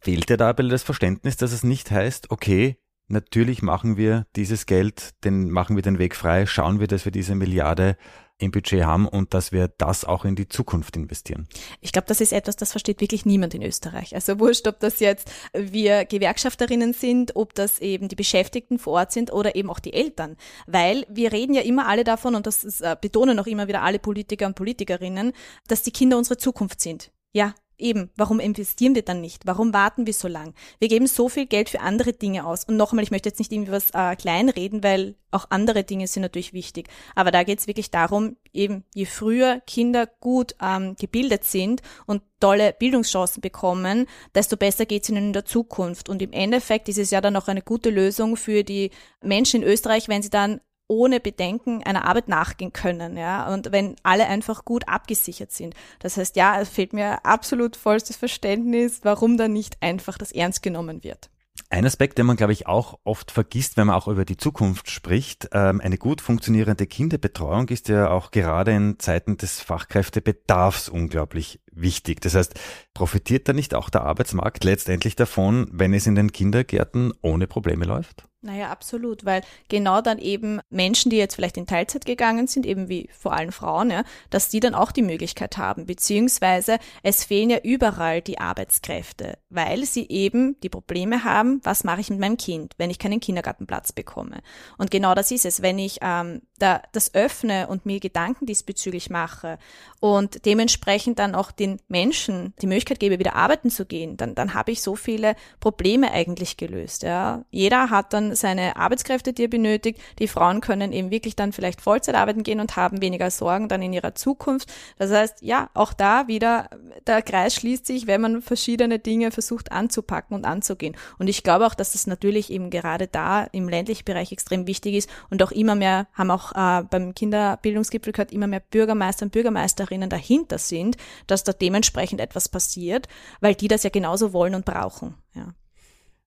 fehlt 0.00 0.30
ja 0.30 0.38
da 0.38 0.54
das 0.54 0.82
Verständnis, 0.82 1.36
dass 1.36 1.52
es 1.52 1.62
nicht 1.62 1.90
heißt, 1.90 2.30
okay, 2.30 2.78
natürlich 3.08 3.62
machen 3.62 3.96
wir 3.96 4.26
dieses 4.36 4.66
Geld, 4.66 5.14
den 5.24 5.50
machen 5.50 5.76
wir 5.76 5.82
den 5.82 5.98
Weg 5.98 6.14
frei, 6.14 6.46
schauen 6.46 6.80
wir, 6.80 6.86
dass 6.86 7.04
wir 7.04 7.12
diese 7.12 7.34
Milliarde 7.34 7.96
im 8.38 8.52
Budget 8.52 8.84
haben 8.84 9.08
und 9.08 9.34
dass 9.34 9.50
wir 9.50 9.68
das 9.68 10.04
auch 10.04 10.24
in 10.24 10.36
die 10.36 10.48
Zukunft 10.48 10.96
investieren. 10.96 11.48
Ich 11.80 11.92
glaube, 11.92 12.06
das 12.06 12.20
ist 12.20 12.32
etwas, 12.32 12.56
das 12.56 12.70
versteht 12.70 13.00
wirklich 13.00 13.26
niemand 13.26 13.54
in 13.54 13.62
Österreich. 13.62 14.14
Also 14.14 14.38
wurscht, 14.38 14.66
ob 14.68 14.78
das 14.78 15.00
jetzt 15.00 15.30
wir 15.52 16.04
Gewerkschafterinnen 16.04 16.92
sind, 16.92 17.34
ob 17.34 17.54
das 17.54 17.80
eben 17.80 18.08
die 18.08 18.14
Beschäftigten 18.14 18.78
vor 18.78 18.94
Ort 18.94 19.12
sind 19.12 19.32
oder 19.32 19.56
eben 19.56 19.70
auch 19.70 19.80
die 19.80 19.92
Eltern. 19.92 20.36
Weil 20.66 21.04
wir 21.08 21.32
reden 21.32 21.54
ja 21.54 21.62
immer 21.62 21.88
alle 21.88 22.04
davon, 22.04 22.36
und 22.36 22.46
das 22.46 22.62
ist, 22.62 22.80
äh, 22.80 22.96
betonen 23.00 23.38
auch 23.40 23.46
immer 23.46 23.66
wieder 23.66 23.82
alle 23.82 23.98
Politiker 23.98 24.46
und 24.46 24.54
Politikerinnen, 24.54 25.32
dass 25.66 25.82
die 25.82 25.90
Kinder 25.90 26.16
unsere 26.16 26.36
Zukunft 26.36 26.80
sind. 26.80 27.10
Ja, 27.32 27.54
Eben, 27.80 28.10
warum 28.16 28.40
investieren 28.40 28.96
wir 28.96 29.02
dann 29.02 29.20
nicht? 29.20 29.46
Warum 29.46 29.72
warten 29.72 30.04
wir 30.04 30.12
so 30.12 30.26
lang? 30.26 30.52
Wir 30.80 30.88
geben 30.88 31.06
so 31.06 31.28
viel 31.28 31.46
Geld 31.46 31.68
für 31.68 31.78
andere 31.78 32.12
Dinge 32.12 32.44
aus. 32.44 32.64
Und 32.64 32.76
nochmal, 32.76 33.04
ich 33.04 33.12
möchte 33.12 33.28
jetzt 33.28 33.38
nicht 33.38 33.52
irgendwie 33.52 33.70
was 33.70 33.90
äh, 33.92 34.16
kleinreden, 34.16 34.82
weil 34.82 35.14
auch 35.30 35.46
andere 35.50 35.84
Dinge 35.84 36.08
sind 36.08 36.22
natürlich 36.22 36.52
wichtig. 36.52 36.88
Aber 37.14 37.30
da 37.30 37.44
geht 37.44 37.60
es 37.60 37.68
wirklich 37.68 37.92
darum, 37.92 38.36
eben 38.52 38.84
je 38.94 39.04
früher 39.04 39.60
Kinder 39.66 40.06
gut 40.06 40.56
ähm, 40.60 40.96
gebildet 40.96 41.44
sind 41.44 41.82
und 42.06 42.22
tolle 42.40 42.74
Bildungschancen 42.76 43.40
bekommen, 43.40 44.06
desto 44.34 44.56
besser 44.56 44.84
geht 44.84 45.04
es 45.04 45.10
ihnen 45.10 45.26
in 45.26 45.32
der 45.32 45.44
Zukunft. 45.44 46.08
Und 46.08 46.20
im 46.20 46.32
Endeffekt 46.32 46.88
ist 46.88 46.98
es 46.98 47.12
ja 47.12 47.20
dann 47.20 47.36
auch 47.36 47.46
eine 47.46 47.62
gute 47.62 47.90
Lösung 47.90 48.36
für 48.36 48.64
die 48.64 48.90
Menschen 49.22 49.62
in 49.62 49.68
Österreich, 49.68 50.08
wenn 50.08 50.22
sie 50.22 50.30
dann 50.30 50.60
ohne 50.88 51.20
Bedenken 51.20 51.82
einer 51.84 52.06
Arbeit 52.06 52.28
nachgehen 52.28 52.72
können, 52.72 53.16
ja, 53.16 53.52
und 53.52 53.70
wenn 53.72 53.96
alle 54.02 54.26
einfach 54.26 54.64
gut 54.64 54.88
abgesichert 54.88 55.52
sind. 55.52 55.74
Das 56.00 56.16
heißt, 56.16 56.36
ja, 56.36 56.60
es 56.60 56.68
fehlt 56.68 56.92
mir 56.92 57.24
absolut 57.24 57.76
vollstes 57.76 58.16
Verständnis, 58.16 59.00
warum 59.02 59.36
da 59.36 59.48
nicht 59.48 59.76
einfach 59.82 60.18
das 60.18 60.32
ernst 60.32 60.62
genommen 60.62 61.04
wird. 61.04 61.30
Ein 61.70 61.84
Aspekt, 61.84 62.16
den 62.16 62.24
man, 62.24 62.36
glaube 62.36 62.54
ich, 62.54 62.66
auch 62.66 62.98
oft 63.04 63.30
vergisst, 63.30 63.76
wenn 63.76 63.88
man 63.88 63.96
auch 63.96 64.08
über 64.08 64.24
die 64.24 64.38
Zukunft 64.38 64.90
spricht, 64.90 65.50
ähm, 65.52 65.80
eine 65.82 65.98
gut 65.98 66.22
funktionierende 66.22 66.86
Kinderbetreuung 66.86 67.68
ist 67.68 67.88
ja 67.88 68.10
auch 68.10 68.30
gerade 68.30 68.72
in 68.72 68.98
Zeiten 68.98 69.36
des 69.36 69.60
Fachkräftebedarfs 69.60 70.88
unglaublich 70.88 71.60
wichtig. 71.80 72.20
Das 72.20 72.34
heißt, 72.34 72.54
profitiert 72.94 73.48
da 73.48 73.52
nicht 73.52 73.74
auch 73.74 73.90
der 73.90 74.02
Arbeitsmarkt 74.02 74.64
letztendlich 74.64 75.16
davon, 75.16 75.68
wenn 75.72 75.94
es 75.94 76.06
in 76.06 76.14
den 76.14 76.32
Kindergärten 76.32 77.12
ohne 77.22 77.46
Probleme 77.46 77.84
läuft? 77.84 78.28
Naja, 78.40 78.70
absolut, 78.70 79.24
weil 79.24 79.42
genau 79.68 80.00
dann 80.00 80.18
eben 80.18 80.60
Menschen, 80.70 81.10
die 81.10 81.16
jetzt 81.16 81.34
vielleicht 81.34 81.56
in 81.56 81.66
Teilzeit 81.66 82.04
gegangen 82.04 82.46
sind, 82.46 82.66
eben 82.66 82.88
wie 82.88 83.08
vor 83.12 83.32
allem 83.32 83.50
Frauen, 83.50 83.90
ja, 83.90 84.04
dass 84.30 84.48
die 84.48 84.60
dann 84.60 84.76
auch 84.76 84.92
die 84.92 85.02
Möglichkeit 85.02 85.58
haben, 85.58 85.86
beziehungsweise 85.86 86.78
es 87.02 87.24
fehlen 87.24 87.50
ja 87.50 87.58
überall 87.64 88.22
die 88.22 88.38
Arbeitskräfte, 88.38 89.38
weil 89.50 89.84
sie 89.86 90.06
eben 90.08 90.56
die 90.60 90.68
Probleme 90.68 91.24
haben, 91.24 91.60
was 91.64 91.82
mache 91.82 92.00
ich 92.00 92.10
mit 92.10 92.20
meinem 92.20 92.36
Kind, 92.36 92.74
wenn 92.78 92.90
ich 92.90 93.00
keinen 93.00 93.18
Kindergartenplatz 93.18 93.90
bekomme. 93.90 94.38
Und 94.76 94.92
genau 94.92 95.16
das 95.16 95.32
ist 95.32 95.44
es, 95.44 95.60
wenn 95.60 95.80
ich 95.80 95.98
ähm, 96.02 96.42
da 96.60 96.80
das 96.92 97.14
öffne 97.14 97.66
und 97.66 97.86
mir 97.86 97.98
Gedanken 97.98 98.46
diesbezüglich 98.46 99.10
mache 99.10 99.58
und 99.98 100.46
dementsprechend 100.46 101.18
dann 101.18 101.34
auch 101.34 101.50
den 101.50 101.67
Menschen 101.88 102.54
die 102.62 102.66
Möglichkeit 102.66 103.00
gebe, 103.00 103.18
wieder 103.18 103.34
arbeiten 103.34 103.70
zu 103.70 103.84
gehen, 103.84 104.16
dann, 104.16 104.34
dann 104.34 104.54
habe 104.54 104.72
ich 104.72 104.82
so 104.82 104.96
viele 104.96 105.34
Probleme 105.60 106.10
eigentlich 106.12 106.56
gelöst. 106.56 107.02
Ja. 107.02 107.44
Jeder 107.50 107.90
hat 107.90 108.12
dann 108.12 108.34
seine 108.34 108.76
Arbeitskräfte, 108.76 109.32
die 109.32 109.44
er 109.44 109.48
benötigt. 109.48 110.00
Die 110.18 110.28
Frauen 110.28 110.60
können 110.60 110.92
eben 110.92 111.10
wirklich 111.10 111.36
dann 111.36 111.52
vielleicht 111.52 111.80
Vollzeit 111.80 112.14
arbeiten 112.14 112.42
gehen 112.42 112.60
und 112.60 112.76
haben 112.76 113.02
weniger 113.02 113.30
Sorgen 113.30 113.68
dann 113.68 113.82
in 113.82 113.92
ihrer 113.92 114.14
Zukunft. 114.14 114.72
Das 114.98 115.10
heißt, 115.10 115.42
ja, 115.42 115.70
auch 115.74 115.92
da 115.92 116.28
wieder, 116.28 116.70
der 117.06 117.22
Kreis 117.22 117.54
schließt 117.54 117.86
sich, 117.86 118.06
wenn 118.06 118.20
man 118.20 118.42
verschiedene 118.42 118.98
Dinge 118.98 119.30
versucht 119.30 119.72
anzupacken 119.72 120.34
und 120.36 120.44
anzugehen. 120.44 120.96
Und 121.18 121.28
ich 121.28 121.42
glaube 121.42 121.66
auch, 121.66 121.74
dass 121.74 121.92
das 121.92 122.06
natürlich 122.06 122.50
eben 122.50 122.70
gerade 122.70 123.06
da 123.06 123.44
im 123.44 123.68
ländlichen 123.68 124.04
Bereich 124.04 124.32
extrem 124.32 124.66
wichtig 124.66 124.94
ist 124.94 125.10
und 125.30 125.42
auch 125.42 125.52
immer 125.52 125.74
mehr, 125.74 126.06
haben 126.12 126.30
auch 126.30 126.52
äh, 126.52 126.84
beim 126.84 127.14
Kinderbildungsgipfel 127.14 128.12
gehört, 128.12 128.32
immer 128.32 128.46
mehr 128.46 128.60
Bürgermeister 128.60 129.24
und 129.26 129.32
Bürgermeisterinnen 129.32 130.10
dahinter 130.10 130.58
sind, 130.58 130.96
dass 131.26 131.44
da 131.44 131.52
dementsprechend 131.60 132.20
etwas 132.20 132.48
passiert, 132.48 133.08
weil 133.40 133.54
die 133.54 133.68
das 133.68 133.82
ja 133.82 133.90
genauso 133.90 134.32
wollen 134.32 134.54
und 134.54 134.64
brauchen. 134.64 135.14
Ja. 135.34 135.54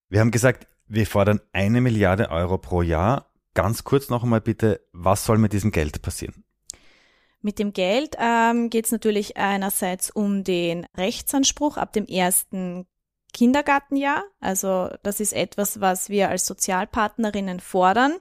Wir 0.10 0.20
haben 0.20 0.32
gesagt, 0.32 0.67
wir 0.88 1.08
fordern 1.08 1.39
eine 1.54 1.82
Milliarde 1.82 2.30
Euro 2.30 2.58
pro 2.58 2.82
Jahr. 2.82 3.32
Ganz 3.54 3.84
kurz 3.84 4.10
noch 4.10 4.24
einmal 4.24 4.41
bitte, 4.41 4.82
was 4.91 5.26
soll 5.26 5.38
mit 5.38 5.54
diesem 5.54 5.72
Geld 5.72 6.02
passieren? 6.02 6.44
Mit 7.41 7.58
dem 7.58 7.74
Geld 7.74 8.15
ähm, 8.20 8.70
geht 8.70 8.86
es 8.86 8.91
natürlich 8.91 9.38
einerseits 9.38 10.12
um 10.12 10.44
den 10.44 10.86
Rechtsanspruch 10.96 11.78
ab 11.78 11.91
dem 11.94 12.06
ersten 12.06 12.86
Kindergartenjahr. 13.34 14.24
Also 14.39 14.89
das 15.04 15.20
ist 15.20 15.34
etwas, 15.34 15.82
was 15.82 16.10
wir 16.10 16.30
als 16.30 16.46
Sozialpartnerinnen 16.46 17.60
fordern. 17.60 18.17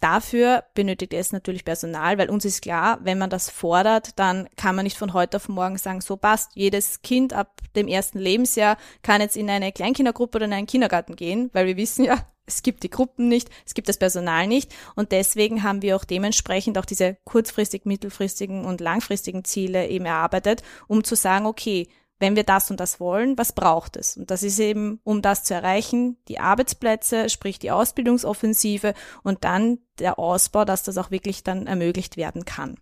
Dafür 0.00 0.64
benötigt 0.74 1.12
es 1.12 1.30
natürlich 1.30 1.64
Personal, 1.64 2.16
weil 2.16 2.30
uns 2.30 2.46
ist 2.46 2.62
klar, 2.62 2.98
wenn 3.02 3.18
man 3.18 3.28
das 3.28 3.50
fordert, 3.50 4.18
dann 4.18 4.48
kann 4.56 4.74
man 4.74 4.84
nicht 4.84 4.96
von 4.96 5.12
heute 5.12 5.36
auf 5.36 5.50
morgen 5.50 5.76
sagen, 5.76 6.00
so 6.00 6.16
passt, 6.16 6.52
jedes 6.54 7.02
Kind 7.02 7.34
ab 7.34 7.60
dem 7.76 7.86
ersten 7.86 8.18
Lebensjahr 8.18 8.78
kann 9.02 9.20
jetzt 9.20 9.36
in 9.36 9.50
eine 9.50 9.72
Kleinkindergruppe 9.72 10.36
oder 10.36 10.46
in 10.46 10.54
einen 10.54 10.66
Kindergarten 10.66 11.16
gehen, 11.16 11.50
weil 11.52 11.66
wir 11.66 11.76
wissen 11.76 12.04
ja, 12.06 12.24
es 12.46 12.62
gibt 12.62 12.82
die 12.82 12.90
Gruppen 12.90 13.28
nicht, 13.28 13.48
es 13.64 13.74
gibt 13.74 13.88
das 13.88 13.98
Personal 13.98 14.46
nicht. 14.46 14.74
Und 14.96 15.12
deswegen 15.12 15.62
haben 15.62 15.82
wir 15.82 15.96
auch 15.96 16.04
dementsprechend 16.04 16.78
auch 16.78 16.84
diese 16.84 17.16
kurzfristig, 17.24 17.84
mittelfristigen 17.84 18.64
und 18.64 18.80
langfristigen 18.80 19.44
Ziele 19.44 19.88
eben 19.88 20.06
erarbeitet, 20.06 20.62
um 20.88 21.04
zu 21.04 21.14
sagen, 21.14 21.46
okay, 21.46 21.88
wenn 22.20 22.36
wir 22.36 22.44
das 22.44 22.70
und 22.70 22.78
das 22.78 23.00
wollen, 23.00 23.36
was 23.36 23.52
braucht 23.52 23.96
es? 23.96 24.16
Und 24.16 24.30
das 24.30 24.42
ist 24.42 24.58
eben, 24.58 25.00
um 25.02 25.22
das 25.22 25.42
zu 25.42 25.54
erreichen, 25.54 26.18
die 26.28 26.38
Arbeitsplätze, 26.38 27.28
sprich 27.30 27.58
die 27.58 27.70
Ausbildungsoffensive 27.70 28.94
und 29.22 29.44
dann 29.44 29.78
der 29.98 30.18
Ausbau, 30.18 30.64
dass 30.64 30.82
das 30.82 30.98
auch 30.98 31.10
wirklich 31.10 31.42
dann 31.42 31.66
ermöglicht 31.66 32.16
werden 32.16 32.44
kann. 32.44 32.76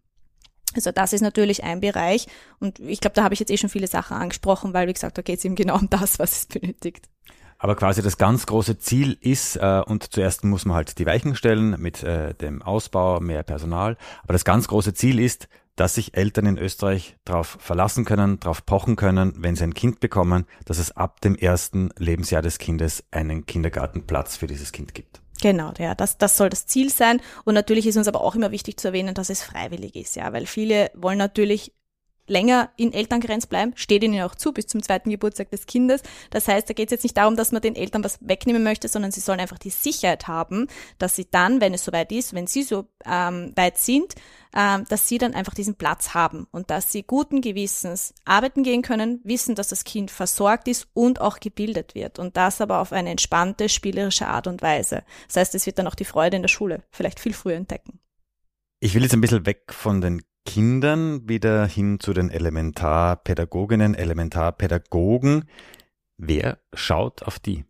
Also 0.74 0.92
das 0.92 1.12
ist 1.12 1.22
natürlich 1.22 1.64
ein 1.64 1.80
Bereich 1.80 2.26
und 2.58 2.78
ich 2.80 3.00
glaube, 3.00 3.14
da 3.14 3.24
habe 3.24 3.32
ich 3.32 3.40
jetzt 3.40 3.50
eh 3.50 3.56
schon 3.56 3.70
viele 3.70 3.86
Sachen 3.86 4.16
angesprochen, 4.16 4.74
weil 4.74 4.86
wie 4.86 4.92
gesagt, 4.92 5.16
da 5.16 5.22
geht 5.22 5.38
es 5.38 5.44
eben 5.44 5.54
genau 5.54 5.78
um 5.78 5.88
das, 5.88 6.18
was 6.18 6.32
es 6.32 6.46
benötigt. 6.46 7.08
Aber 7.58 7.74
quasi 7.74 8.02
das 8.02 8.18
ganz 8.18 8.46
große 8.46 8.78
Ziel 8.78 9.18
ist, 9.20 9.56
äh, 9.56 9.82
und 9.84 10.12
zuerst 10.12 10.44
muss 10.44 10.64
man 10.64 10.76
halt 10.76 10.98
die 10.98 11.06
Weichen 11.06 11.34
stellen 11.34 11.80
mit 11.80 12.02
äh, 12.04 12.34
dem 12.34 12.62
Ausbau, 12.62 13.18
mehr 13.18 13.42
Personal, 13.42 13.96
aber 14.22 14.32
das 14.32 14.44
ganz 14.44 14.68
große 14.68 14.94
Ziel 14.94 15.18
ist, 15.18 15.48
dass 15.78 15.94
sich 15.94 16.16
Eltern 16.16 16.46
in 16.46 16.58
Österreich 16.58 17.16
darauf 17.24 17.56
verlassen 17.60 18.04
können, 18.04 18.40
darauf 18.40 18.66
pochen 18.66 18.96
können, 18.96 19.32
wenn 19.36 19.54
sie 19.54 19.64
ein 19.64 19.74
Kind 19.74 20.00
bekommen, 20.00 20.44
dass 20.64 20.78
es 20.78 20.96
ab 20.96 21.20
dem 21.20 21.36
ersten 21.36 21.90
Lebensjahr 21.96 22.42
des 22.42 22.58
Kindes 22.58 23.04
einen 23.10 23.46
Kindergartenplatz 23.46 24.36
für 24.36 24.48
dieses 24.48 24.72
Kind 24.72 24.94
gibt. 24.94 25.20
Genau, 25.40 25.72
ja, 25.78 25.94
das, 25.94 26.18
das 26.18 26.36
soll 26.36 26.48
das 26.50 26.66
Ziel 26.66 26.90
sein. 26.90 27.20
Und 27.44 27.54
natürlich 27.54 27.86
ist 27.86 27.96
uns 27.96 28.08
aber 28.08 28.22
auch 28.22 28.34
immer 28.34 28.50
wichtig 28.50 28.80
zu 28.80 28.88
erwähnen, 28.88 29.14
dass 29.14 29.30
es 29.30 29.42
freiwillig 29.42 29.94
ist, 29.94 30.16
ja, 30.16 30.32
weil 30.32 30.46
viele 30.46 30.90
wollen 30.94 31.18
natürlich 31.18 31.72
länger 32.28 32.70
in 32.76 32.92
Elterngrenz 32.92 33.46
bleiben, 33.46 33.72
steht 33.76 34.02
ihnen 34.02 34.22
auch 34.22 34.34
zu 34.34 34.52
bis 34.52 34.66
zum 34.66 34.82
zweiten 34.82 35.10
Geburtstag 35.10 35.50
des 35.50 35.66
Kindes. 35.66 36.02
Das 36.30 36.48
heißt, 36.48 36.68
da 36.68 36.74
geht 36.74 36.88
es 36.88 36.92
jetzt 36.92 37.02
nicht 37.02 37.16
darum, 37.16 37.36
dass 37.36 37.52
man 37.52 37.62
den 37.62 37.76
Eltern 37.76 38.04
was 38.04 38.18
wegnehmen 38.20 38.62
möchte, 38.62 38.88
sondern 38.88 39.12
sie 39.12 39.20
sollen 39.20 39.40
einfach 39.40 39.58
die 39.58 39.70
Sicherheit 39.70 40.28
haben, 40.28 40.66
dass 40.98 41.16
sie 41.16 41.28
dann, 41.30 41.60
wenn 41.60 41.74
es 41.74 41.84
soweit 41.84 42.12
ist, 42.12 42.34
wenn 42.34 42.46
sie 42.46 42.62
so 42.62 42.86
ähm, 43.04 43.52
weit 43.56 43.78
sind, 43.78 44.14
ähm, 44.54 44.84
dass 44.88 45.08
sie 45.08 45.18
dann 45.18 45.34
einfach 45.34 45.54
diesen 45.54 45.74
Platz 45.74 46.14
haben 46.14 46.46
und 46.50 46.70
dass 46.70 46.90
sie 46.90 47.02
guten 47.02 47.40
Gewissens 47.40 48.14
arbeiten 48.24 48.62
gehen 48.62 48.82
können, 48.82 49.20
wissen, 49.24 49.54
dass 49.54 49.68
das 49.68 49.84
Kind 49.84 50.10
versorgt 50.10 50.68
ist 50.68 50.88
und 50.94 51.20
auch 51.20 51.40
gebildet 51.40 51.94
wird 51.94 52.18
und 52.18 52.36
das 52.36 52.60
aber 52.60 52.80
auf 52.80 52.92
eine 52.92 53.10
entspannte, 53.10 53.68
spielerische 53.68 54.26
Art 54.26 54.46
und 54.46 54.62
Weise. 54.62 55.04
Das 55.26 55.36
heißt, 55.36 55.54
es 55.54 55.66
wird 55.66 55.78
dann 55.78 55.86
auch 55.86 55.94
die 55.94 56.04
Freude 56.04 56.36
in 56.36 56.42
der 56.42 56.48
Schule 56.48 56.82
vielleicht 56.90 57.20
viel 57.20 57.34
früher 57.34 57.56
entdecken. 57.56 58.00
Ich 58.80 58.94
will 58.94 59.02
jetzt 59.02 59.12
ein 59.12 59.20
bisschen 59.20 59.44
weg 59.44 59.72
von 59.72 60.00
den 60.00 60.22
Kindern 60.48 61.28
wieder 61.28 61.66
hin 61.66 62.00
zu 62.00 62.14
den 62.14 62.30
Elementarpädagoginnen, 62.30 63.94
Elementarpädagogen. 63.94 65.44
Wer 66.16 66.58
schaut 66.72 67.22
auf 67.22 67.38
die? 67.38 67.66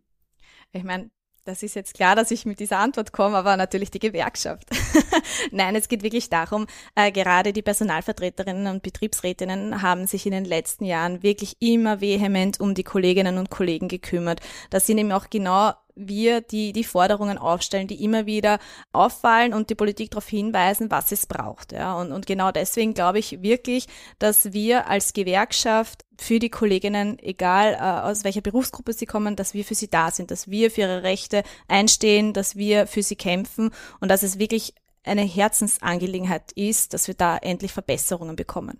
Ich 0.71 0.85
meine, 0.85 1.11
das 1.43 1.61
ist 1.61 1.75
jetzt 1.75 1.93
klar, 1.93 2.15
dass 2.15 2.31
ich 2.31 2.45
mit 2.45 2.61
dieser 2.61 2.79
Antwort 2.79 3.11
komme, 3.11 3.35
aber 3.35 3.57
natürlich 3.57 3.91
die 3.91 3.99
Gewerkschaft. 3.99 4.69
Nein, 5.51 5.75
es 5.75 5.89
geht 5.89 6.03
wirklich 6.03 6.29
darum, 6.29 6.67
äh, 6.95 7.11
gerade 7.11 7.51
die 7.51 7.61
Personalvertreterinnen 7.61 8.67
und 8.73 8.81
Betriebsrätinnen 8.81 9.81
haben 9.81 10.07
sich 10.07 10.25
in 10.25 10.31
den 10.31 10.45
letzten 10.45 10.85
Jahren 10.85 11.21
wirklich 11.21 11.57
immer 11.59 11.99
vehement 11.99 12.61
um 12.61 12.75
die 12.75 12.83
Kolleginnen 12.83 13.37
und 13.37 13.49
Kollegen 13.49 13.89
gekümmert. 13.89 14.39
Das 14.69 14.87
sind 14.87 14.99
eben 14.99 15.11
auch 15.11 15.29
genau 15.29 15.73
wir 16.07 16.41
die, 16.41 16.73
die 16.73 16.83
Forderungen 16.83 17.37
aufstellen, 17.37 17.87
die 17.87 18.03
immer 18.03 18.25
wieder 18.25 18.59
auffallen 18.93 19.53
und 19.53 19.69
die 19.69 19.75
Politik 19.75 20.11
darauf 20.11 20.27
hinweisen, 20.27 20.89
was 20.91 21.11
es 21.11 21.25
braucht. 21.25 21.71
Ja. 21.71 21.99
Und, 21.99 22.11
und 22.11 22.25
genau 22.25 22.51
deswegen 22.51 22.93
glaube 22.93 23.19
ich 23.19 23.41
wirklich, 23.41 23.87
dass 24.17 24.53
wir 24.53 24.87
als 24.87 25.13
Gewerkschaft 25.13 26.05
für 26.17 26.39
die 26.39 26.49
Kolleginnen, 26.49 27.17
egal 27.19 27.73
äh, 27.73 28.09
aus 28.09 28.23
welcher 28.23 28.41
Berufsgruppe 28.41 28.93
sie 28.93 29.05
kommen, 29.05 29.35
dass 29.35 29.53
wir 29.53 29.63
für 29.63 29.75
sie 29.75 29.89
da 29.89 30.11
sind, 30.11 30.31
dass 30.31 30.49
wir 30.49 30.71
für 30.71 30.81
ihre 30.81 31.03
Rechte 31.03 31.43
einstehen, 31.67 32.33
dass 32.33 32.55
wir 32.55 32.87
für 32.87 33.03
sie 33.03 33.15
kämpfen 33.15 33.71
und 33.99 34.09
dass 34.09 34.23
es 34.23 34.39
wirklich 34.39 34.73
eine 35.03 35.21
Herzensangelegenheit 35.21 36.51
ist, 36.53 36.93
dass 36.93 37.07
wir 37.07 37.15
da 37.15 37.37
endlich 37.37 37.71
Verbesserungen 37.71 38.35
bekommen. 38.35 38.79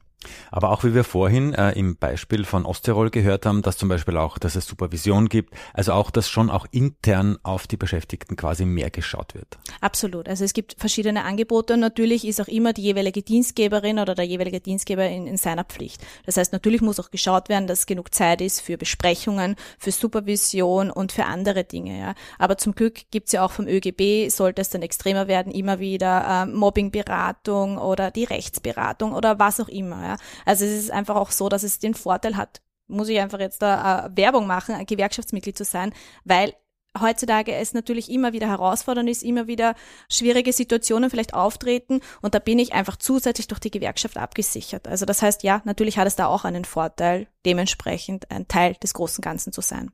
Aber 0.52 0.72
auch 0.72 0.84
wie 0.84 0.94
wir 0.94 1.04
vorhin 1.04 1.54
äh, 1.54 1.72
im 1.72 1.96
Beispiel 1.96 2.44
von 2.44 2.66
Osttirol 2.66 3.10
gehört 3.10 3.46
haben, 3.46 3.62
dass 3.62 3.78
zum 3.78 3.90
Beispiel 3.90 4.18
auch, 4.18 4.38
dass 4.38 4.56
es 4.56 4.66
Supervision 4.66 5.30
gibt, 5.30 5.54
also 5.74 5.94
auch, 5.94 6.12
dass 6.12 6.30
schon 6.30 6.50
auch 6.50 6.66
intern 6.72 7.38
auf 7.44 7.68
die 7.68 7.78
Beschäftigten 7.78 8.36
quasi 8.36 8.66
mehr 8.66 8.90
geschaut 8.90 9.34
wird. 9.34 9.58
Absolut. 9.82 10.28
Also 10.28 10.44
es 10.44 10.54
gibt 10.54 10.76
verschiedene 10.78 11.24
Angebote. 11.24 11.78
Natürlich 11.78 12.28
ist 12.28 12.42
auch 12.42 12.48
immer 12.48 12.74
die 12.74 12.82
jeweilige 12.82 13.22
Dienstgeberin 13.22 14.00
oder 14.00 14.16
der 14.16 14.26
jeweilige 14.26 14.60
Dienstgeber 14.60 15.08
in, 15.08 15.26
in 15.28 15.38
seiner 15.38 15.64
Pflicht. 15.64 16.02
Das 16.26 16.38
heißt, 16.38 16.52
natürlich 16.52 16.82
muss 16.82 17.00
auch 17.00 17.12
geschaut 17.12 17.48
werden, 17.48 17.68
dass 17.68 17.86
genug 17.86 18.14
Zeit 18.14 18.42
ist 18.42 18.60
für 18.62 18.78
Besprechungen, 18.78 19.56
für 19.78 19.92
Supervision 19.92 20.92
und 20.92 21.12
für 21.12 21.26
andere 21.26 21.64
Dinge. 21.64 21.98
Ja. 21.98 22.16
Aber 22.38 22.58
zum 22.58 22.76
Glück 22.76 23.10
gibt's 23.12 23.32
ja 23.32 23.46
auch 23.46 23.52
vom 23.52 23.68
ÖGB, 23.68 24.30
sollte 24.30 24.62
es 24.62 24.70
dann 24.70 24.82
extremer 24.82 25.28
werden, 25.28 25.52
immer 25.52 25.80
wieder 25.80 26.44
äh, 26.44 26.46
Mobbingberatung 26.46 27.78
oder 27.78 28.12
die 28.12 28.26
Rechtsberatung 28.26 29.14
oder 29.14 29.40
was 29.40 29.60
auch 29.60 29.70
immer. 29.70 30.04
Ja. 30.04 30.09
Ja. 30.10 30.17
Also 30.45 30.65
es 30.65 30.72
ist 30.72 30.91
einfach 30.91 31.15
auch 31.15 31.32
so, 31.32 31.50
dass 31.50 31.63
es 31.63 31.80
den 31.80 31.93
Vorteil 31.93 32.36
hat, 32.36 32.62
muss 32.88 33.10
ich 33.10 33.19
einfach 33.19 33.39
jetzt 33.39 33.62
da 33.62 34.08
äh, 34.08 34.17
Werbung 34.17 34.48
machen, 34.48 34.76
ein 34.76 34.86
Gewerkschaftsmitglied 34.86 35.58
zu 35.58 35.63
sein, 35.63 35.93
weil 36.26 36.54
heutzutage 37.00 37.54
es 37.54 37.74
natürlich 37.74 38.12
immer 38.12 38.34
wieder 38.34 38.48
herausfordernd 38.48 39.08
ist, 39.10 39.22
immer 39.22 39.45
wieder 39.45 39.76
schwierige 40.10 40.52
Situationen 40.52 41.12
vielleicht 41.12 41.36
auftreten 41.36 42.02
und 42.22 42.34
da 42.34 42.39
bin 42.39 42.58
ich 42.58 42.74
einfach 42.74 42.98
zusätzlich 42.98 43.48
durch 43.48 43.60
die 43.60 43.72
Gewerkschaft 43.72 44.17
abgesichert. 44.17 44.88
Also 44.88 45.06
das 45.06 45.22
heißt, 45.22 45.43
ja, 45.43 45.62
natürlich 45.65 46.00
hat 46.00 46.08
es 46.08 46.15
da 46.15 46.26
auch 46.26 46.45
einen 46.45 46.65
Vorteil, 46.65 47.28
dementsprechend 47.45 48.32
ein 48.32 48.48
Teil 48.48 48.76
des 48.82 48.95
großen 48.95 49.22
Ganzen 49.22 49.54
zu 49.54 49.62
sein. 49.62 49.91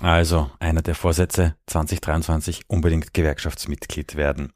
Also 0.00 0.50
einer 0.60 0.82
der 0.82 0.94
Vorsätze 0.94 1.56
2023 1.66 2.68
unbedingt 2.68 3.12
Gewerkschaftsmitglied 3.14 4.14
werden. 4.14 4.52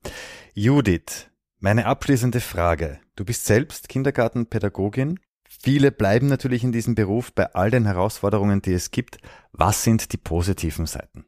Judith, 0.54 1.30
meine 1.58 1.86
abschließende 1.86 2.40
Frage. 2.40 3.00
Du 3.20 3.26
bist 3.26 3.44
selbst 3.44 3.90
Kindergartenpädagogin. 3.90 5.20
Viele 5.46 5.92
bleiben 5.92 6.28
natürlich 6.28 6.64
in 6.64 6.72
diesem 6.72 6.94
Beruf 6.94 7.34
bei 7.34 7.52
all 7.52 7.70
den 7.70 7.84
Herausforderungen, 7.84 8.62
die 8.62 8.72
es 8.72 8.92
gibt. 8.92 9.18
Was 9.52 9.84
sind 9.84 10.14
die 10.14 10.16
positiven 10.16 10.86
Seiten? 10.86 11.26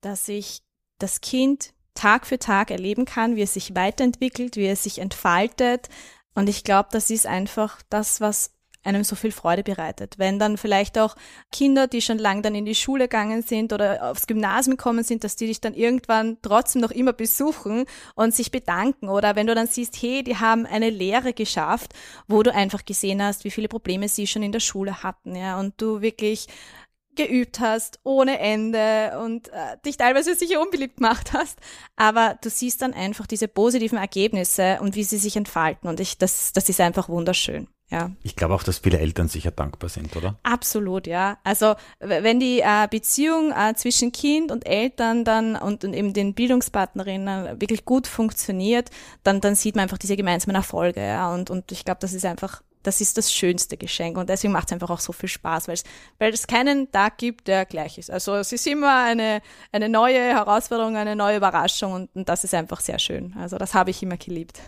Dass 0.00 0.26
ich 0.28 0.62
das 0.96 1.20
Kind 1.20 1.74
Tag 1.92 2.26
für 2.26 2.38
Tag 2.38 2.70
erleben 2.70 3.04
kann, 3.04 3.36
wie 3.36 3.42
es 3.42 3.52
sich 3.52 3.74
weiterentwickelt, 3.74 4.56
wie 4.56 4.68
es 4.68 4.84
sich 4.84 5.00
entfaltet. 5.00 5.90
Und 6.34 6.48
ich 6.48 6.64
glaube, 6.64 6.88
das 6.92 7.10
ist 7.10 7.26
einfach 7.26 7.82
das, 7.90 8.22
was 8.22 8.54
einem 8.84 9.04
so 9.04 9.16
viel 9.16 9.32
Freude 9.32 9.62
bereitet. 9.62 10.18
Wenn 10.18 10.38
dann 10.38 10.56
vielleicht 10.56 10.98
auch 10.98 11.16
Kinder, 11.50 11.86
die 11.86 12.02
schon 12.02 12.18
lange 12.18 12.42
dann 12.42 12.54
in 12.54 12.64
die 12.64 12.74
Schule 12.74 13.04
gegangen 13.04 13.42
sind 13.42 13.72
oder 13.72 14.10
aufs 14.10 14.26
Gymnasium 14.26 14.76
gekommen 14.76 15.04
sind, 15.04 15.24
dass 15.24 15.36
die 15.36 15.46
dich 15.46 15.60
dann 15.60 15.74
irgendwann 15.74 16.38
trotzdem 16.42 16.82
noch 16.82 16.90
immer 16.90 17.12
besuchen 17.12 17.84
und 18.14 18.34
sich 18.34 18.50
bedanken. 18.50 19.08
Oder 19.08 19.36
wenn 19.36 19.46
du 19.46 19.54
dann 19.54 19.66
siehst, 19.66 20.00
hey, 20.00 20.22
die 20.22 20.36
haben 20.36 20.66
eine 20.66 20.90
Lehre 20.90 21.32
geschafft, 21.32 21.92
wo 22.26 22.42
du 22.42 22.52
einfach 22.52 22.84
gesehen 22.84 23.22
hast, 23.22 23.44
wie 23.44 23.50
viele 23.50 23.68
Probleme 23.68 24.08
sie 24.08 24.26
schon 24.26 24.42
in 24.42 24.52
der 24.52 24.60
Schule 24.60 25.02
hatten, 25.02 25.36
ja, 25.36 25.58
und 25.58 25.80
du 25.80 26.02
wirklich 26.02 26.48
geübt 27.14 27.60
hast 27.60 28.00
ohne 28.04 28.38
Ende 28.38 29.18
und 29.22 29.48
äh, 29.48 29.76
dich 29.84 29.96
teilweise 29.96 30.34
sicher 30.34 30.60
unbeliebt 30.60 30.96
gemacht 30.96 31.32
hast, 31.32 31.58
aber 31.96 32.38
du 32.42 32.48
siehst 32.48 32.82
dann 32.82 32.94
einfach 32.94 33.26
diese 33.26 33.48
positiven 33.48 33.98
Ergebnisse 33.98 34.78
und 34.80 34.96
wie 34.96 35.04
sie 35.04 35.18
sich 35.18 35.36
entfalten 35.36 35.88
und 35.88 36.00
ich 36.00 36.18
das 36.18 36.52
das 36.52 36.68
ist 36.68 36.80
einfach 36.80 37.08
wunderschön. 37.08 37.68
Ja. 37.92 38.10
Ich 38.22 38.36
glaube 38.36 38.54
auch, 38.54 38.62
dass 38.62 38.78
viele 38.78 38.98
Eltern 38.98 39.28
sicher 39.28 39.50
dankbar 39.50 39.90
sind, 39.90 40.16
oder? 40.16 40.38
Absolut, 40.42 41.06
ja. 41.06 41.36
Also 41.44 41.74
wenn 42.00 42.40
die 42.40 42.60
äh, 42.60 42.88
Beziehung 42.90 43.52
äh, 43.52 43.74
zwischen 43.74 44.12
Kind 44.12 44.50
und 44.50 44.66
Eltern 44.66 45.26
dann 45.26 45.56
und, 45.56 45.84
und 45.84 45.92
eben 45.92 46.14
den 46.14 46.32
Bildungspartnerinnen 46.32 47.60
wirklich 47.60 47.84
gut 47.84 48.06
funktioniert, 48.06 48.88
dann, 49.24 49.42
dann 49.42 49.54
sieht 49.54 49.76
man 49.76 49.82
einfach 49.82 49.98
diese 49.98 50.16
gemeinsamen 50.16 50.56
Erfolge, 50.56 51.00
ja. 51.00 51.34
Und, 51.34 51.50
und 51.50 51.70
ich 51.70 51.84
glaube, 51.84 51.98
das 52.00 52.14
ist 52.14 52.24
einfach 52.24 52.62
das 52.82 53.00
ist 53.00 53.16
das 53.16 53.32
schönste 53.32 53.76
Geschenk 53.76 54.18
und 54.18 54.28
deswegen 54.28 54.52
macht 54.52 54.66
es 54.66 54.72
einfach 54.72 54.90
auch 54.90 54.98
so 54.98 55.12
viel 55.12 55.28
Spaß, 55.28 55.68
weil 55.68 55.74
es, 55.74 55.84
weil 56.18 56.32
es 56.32 56.48
keinen 56.48 56.90
Tag 56.90 57.16
gibt, 57.18 57.46
der 57.46 57.64
gleich 57.64 57.96
ist. 57.96 58.10
Also 58.10 58.34
es 58.34 58.50
ist 58.50 58.66
immer 58.66 59.04
eine, 59.04 59.40
eine 59.70 59.88
neue 59.88 60.18
Herausforderung, 60.18 60.96
eine 60.96 61.14
neue 61.14 61.36
Überraschung 61.36 61.92
und, 61.92 62.16
und 62.16 62.28
das 62.28 62.42
ist 62.42 62.54
einfach 62.54 62.80
sehr 62.80 62.98
schön. 62.98 63.34
Also 63.38 63.56
das 63.56 63.74
habe 63.74 63.90
ich 63.90 64.02
immer 64.02 64.16
geliebt. 64.16 64.58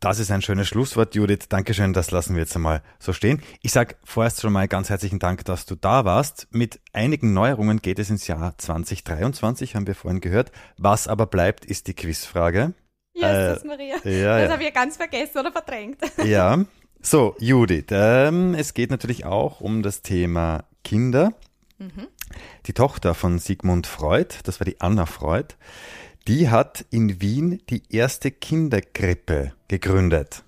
Das 0.00 0.20
ist 0.20 0.30
ein 0.30 0.42
schönes 0.42 0.68
Schlusswort, 0.68 1.16
Judith. 1.16 1.48
Dankeschön, 1.48 1.92
das 1.92 2.12
lassen 2.12 2.36
wir 2.36 2.42
jetzt 2.42 2.54
einmal 2.54 2.82
so 3.00 3.12
stehen. 3.12 3.42
Ich 3.62 3.72
sage 3.72 3.96
vorerst 4.04 4.40
schon 4.40 4.52
mal 4.52 4.68
ganz 4.68 4.90
herzlichen 4.90 5.18
Dank, 5.18 5.44
dass 5.44 5.66
du 5.66 5.74
da 5.74 6.04
warst. 6.04 6.46
Mit 6.52 6.78
einigen 6.92 7.32
Neuerungen 7.32 7.82
geht 7.82 7.98
es 7.98 8.08
ins 8.08 8.28
Jahr 8.28 8.56
2023, 8.56 9.74
haben 9.74 9.88
wir 9.88 9.96
vorhin 9.96 10.20
gehört. 10.20 10.52
Was 10.76 11.08
aber 11.08 11.26
bleibt, 11.26 11.64
ist 11.64 11.88
die 11.88 11.94
Quizfrage. 11.94 12.74
Jesus, 13.12 13.64
äh, 13.64 13.66
Maria. 13.66 13.96
Ja, 14.04 14.38
das 14.38 14.48
ja. 14.48 14.50
habe 14.52 14.62
ich 14.62 14.72
ganz 14.72 14.96
vergessen 14.96 15.38
oder 15.38 15.50
verdrängt. 15.50 15.98
Ja, 16.24 16.64
so, 17.00 17.34
Judith, 17.40 17.86
ähm, 17.90 18.54
es 18.54 18.74
geht 18.74 18.90
natürlich 18.90 19.24
auch 19.24 19.60
um 19.60 19.82
das 19.82 20.02
Thema 20.02 20.64
Kinder. 20.84 21.32
Mhm. 21.78 22.06
Die 22.66 22.72
Tochter 22.72 23.14
von 23.14 23.40
Sigmund 23.40 23.88
Freud, 23.88 24.36
das 24.44 24.60
war 24.60 24.64
die 24.64 24.80
Anna 24.80 25.06
Freud, 25.06 25.56
die 26.28 26.48
hat 26.50 26.84
in 26.90 27.20
Wien 27.22 27.60
die 27.70 27.82
erste 27.88 28.30
Kinderkrippe 28.30 29.54
gegründet. 29.66 30.44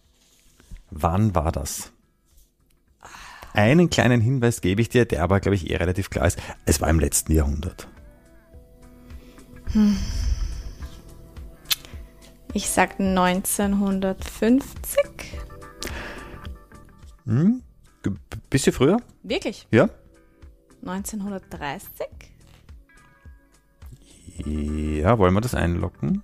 Wann 0.91 1.35
war 1.35 1.51
das? 1.53 1.91
Einen 3.55 3.89
kleinen 3.89 4.21
Hinweis 4.21 4.61
gebe 4.61 4.83
ich 4.83 4.91
dir, 4.91 5.07
der 5.07 5.25
aber, 5.25 5.41
glaube 5.41 5.55
ich, 5.55 5.71
eh 5.71 5.77
relativ 5.77 6.11
klar 6.11 6.27
ist. 6.27 6.39
Es 6.67 6.83
war 6.83 6.91
im 6.91 7.01
letzten 7.01 7.33
Jahrhundert. 7.33 7.89
Hm. 9.73 9.97
Ich 12.53 12.69
sag 12.69 13.01
1950. 13.01 14.69
Hm? 17.25 17.63
Bisschen 18.51 18.73
früher? 18.75 18.99
Wirklich? 19.23 19.67
Ja. 19.71 19.89
1930? 20.83 22.07
Ja, 24.47 25.19
wollen 25.19 25.35
wir 25.35 25.41
das 25.41 25.55
einlocken? 25.55 26.23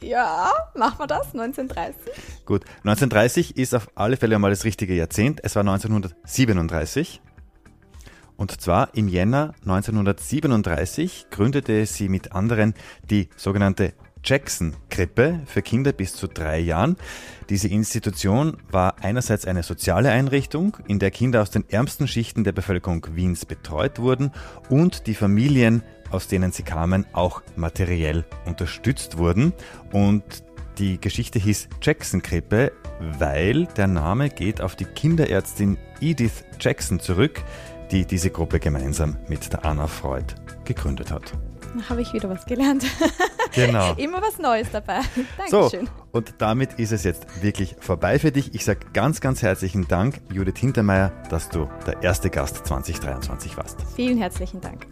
Ja, 0.00 0.50
machen 0.74 0.98
wir 0.98 1.06
das, 1.06 1.34
1930. 1.34 2.44
Gut, 2.46 2.64
1930 2.78 3.56
ist 3.56 3.74
auf 3.74 3.90
alle 3.94 4.16
Fälle 4.16 4.36
einmal 4.36 4.50
das 4.50 4.64
richtige 4.64 4.94
Jahrzehnt. 4.94 5.40
Es 5.42 5.56
war 5.56 5.60
1937. 5.60 7.20
Und 8.36 8.58
zwar 8.58 8.94
im 8.94 9.08
Jänner 9.08 9.52
1937 9.60 11.26
gründete 11.30 11.84
sie 11.84 12.08
mit 12.08 12.32
anderen 12.32 12.72
die 13.10 13.28
sogenannte 13.36 13.92
Jackson-Krippe 14.24 15.40
für 15.46 15.62
Kinder 15.62 15.92
bis 15.92 16.14
zu 16.14 16.26
drei 16.26 16.58
Jahren. 16.58 16.96
Diese 17.50 17.68
Institution 17.68 18.56
war 18.70 18.96
einerseits 19.02 19.46
eine 19.46 19.62
soziale 19.62 20.10
Einrichtung, 20.10 20.76
in 20.86 20.98
der 20.98 21.10
Kinder 21.10 21.42
aus 21.42 21.50
den 21.50 21.68
ärmsten 21.68 22.08
Schichten 22.08 22.44
der 22.44 22.52
Bevölkerung 22.52 23.06
Wiens 23.12 23.44
betreut 23.44 23.98
wurden 23.98 24.32
und 24.68 25.06
die 25.06 25.14
Familien, 25.14 25.82
aus 26.10 26.28
denen 26.28 26.52
sie 26.52 26.62
kamen, 26.62 27.06
auch 27.12 27.42
materiell 27.56 28.24
unterstützt 28.46 29.18
wurden. 29.18 29.52
Und 29.92 30.24
die 30.78 31.00
Geschichte 31.00 31.38
hieß 31.38 31.68
Jackson-Krippe, 31.82 32.72
weil 33.18 33.66
der 33.76 33.86
Name 33.86 34.30
geht 34.30 34.60
auf 34.60 34.76
die 34.76 34.84
Kinderärztin 34.84 35.78
Edith 36.00 36.44
Jackson 36.58 37.00
zurück, 37.00 37.42
die 37.90 38.06
diese 38.06 38.30
Gruppe 38.30 38.60
gemeinsam 38.60 39.16
mit 39.28 39.52
der 39.52 39.64
Anna 39.64 39.86
Freud 39.86 40.34
gegründet 40.64 41.10
hat. 41.10 41.32
Da 41.76 41.88
habe 41.88 42.02
ich 42.02 42.12
wieder 42.12 42.28
was 42.28 42.44
gelernt. 42.44 42.84
Genau. 43.52 43.94
Immer 43.94 44.22
was 44.22 44.38
Neues 44.38 44.68
dabei. 44.70 45.00
Dankeschön. 45.36 45.86
So, 45.86 45.92
und 46.12 46.34
damit 46.38 46.74
ist 46.74 46.92
es 46.92 47.02
jetzt 47.02 47.42
wirklich 47.42 47.74
vorbei 47.80 48.20
für 48.20 48.30
dich. 48.30 48.54
Ich 48.54 48.64
sage 48.64 48.86
ganz, 48.92 49.20
ganz 49.20 49.42
herzlichen 49.42 49.88
Dank, 49.88 50.20
Judith 50.32 50.58
Hintermeier, 50.58 51.10
dass 51.30 51.48
du 51.48 51.68
der 51.84 52.00
erste 52.00 52.30
Gast 52.30 52.64
2023 52.66 53.56
warst. 53.56 53.78
Vielen 53.96 54.18
herzlichen 54.18 54.60
Dank. 54.60 54.86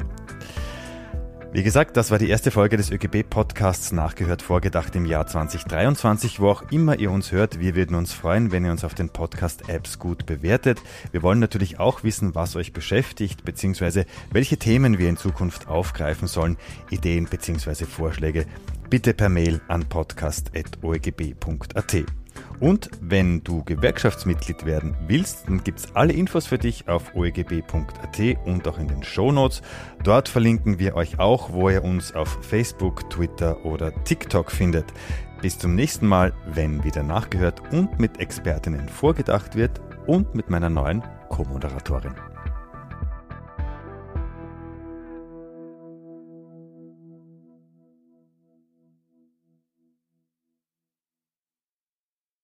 Wie 1.50 1.62
gesagt, 1.62 1.96
das 1.96 2.10
war 2.10 2.18
die 2.18 2.28
erste 2.28 2.50
Folge 2.50 2.76
des 2.76 2.90
ÖGB-Podcasts 2.90 3.92
Nachgehört 3.92 4.42
vorgedacht 4.42 4.94
im 4.94 5.06
Jahr 5.06 5.26
2023. 5.26 6.40
Wo 6.40 6.50
auch 6.50 6.70
immer 6.70 6.98
ihr 6.98 7.10
uns 7.10 7.32
hört, 7.32 7.58
wir 7.58 7.74
würden 7.74 7.96
uns 7.96 8.12
freuen, 8.12 8.52
wenn 8.52 8.66
ihr 8.66 8.70
uns 8.70 8.84
auf 8.84 8.92
den 8.92 9.08
Podcast-Apps 9.08 9.98
gut 9.98 10.26
bewertet. 10.26 10.82
Wir 11.10 11.22
wollen 11.22 11.38
natürlich 11.38 11.80
auch 11.80 12.04
wissen, 12.04 12.34
was 12.34 12.54
euch 12.54 12.74
beschäftigt, 12.74 13.46
beziehungsweise 13.46 14.04
welche 14.30 14.58
Themen 14.58 14.98
wir 14.98 15.08
in 15.08 15.16
Zukunft 15.16 15.68
aufgreifen 15.68 16.28
sollen. 16.28 16.58
Ideen 16.90 17.24
beziehungsweise 17.24 17.86
Vorschläge 17.86 18.44
bitte 18.90 19.14
per 19.14 19.30
Mail 19.30 19.62
an 19.68 19.88
podcast.oegb.at. 19.88 22.04
Und 22.60 22.90
wenn 23.00 23.44
du 23.44 23.62
Gewerkschaftsmitglied 23.64 24.64
werden 24.64 24.96
willst, 25.06 25.46
dann 25.46 25.62
gibt 25.62 25.78
es 25.78 25.94
alle 25.94 26.12
Infos 26.12 26.46
für 26.46 26.58
dich 26.58 26.88
auf 26.88 27.14
oegb.at 27.14 28.46
und 28.46 28.66
auch 28.66 28.78
in 28.78 28.88
den 28.88 29.02
Show 29.04 29.30
Notes. 29.30 29.62
Dort 30.02 30.28
verlinken 30.28 30.78
wir 30.78 30.96
euch 30.96 31.20
auch, 31.20 31.52
wo 31.52 31.70
ihr 31.70 31.84
uns 31.84 32.14
auf 32.14 32.38
Facebook, 32.42 33.08
Twitter 33.10 33.64
oder 33.64 33.92
TikTok 34.04 34.50
findet. 34.50 34.86
Bis 35.40 35.56
zum 35.58 35.76
nächsten 35.76 36.08
Mal, 36.08 36.32
wenn 36.46 36.82
wieder 36.82 37.04
nachgehört 37.04 37.62
und 37.72 38.00
mit 38.00 38.18
Expertinnen 38.18 38.88
vorgedacht 38.88 39.54
wird 39.54 39.80
und 40.06 40.34
mit 40.34 40.50
meiner 40.50 40.70
neuen 40.70 41.02
Co-Moderatorin. 41.28 42.14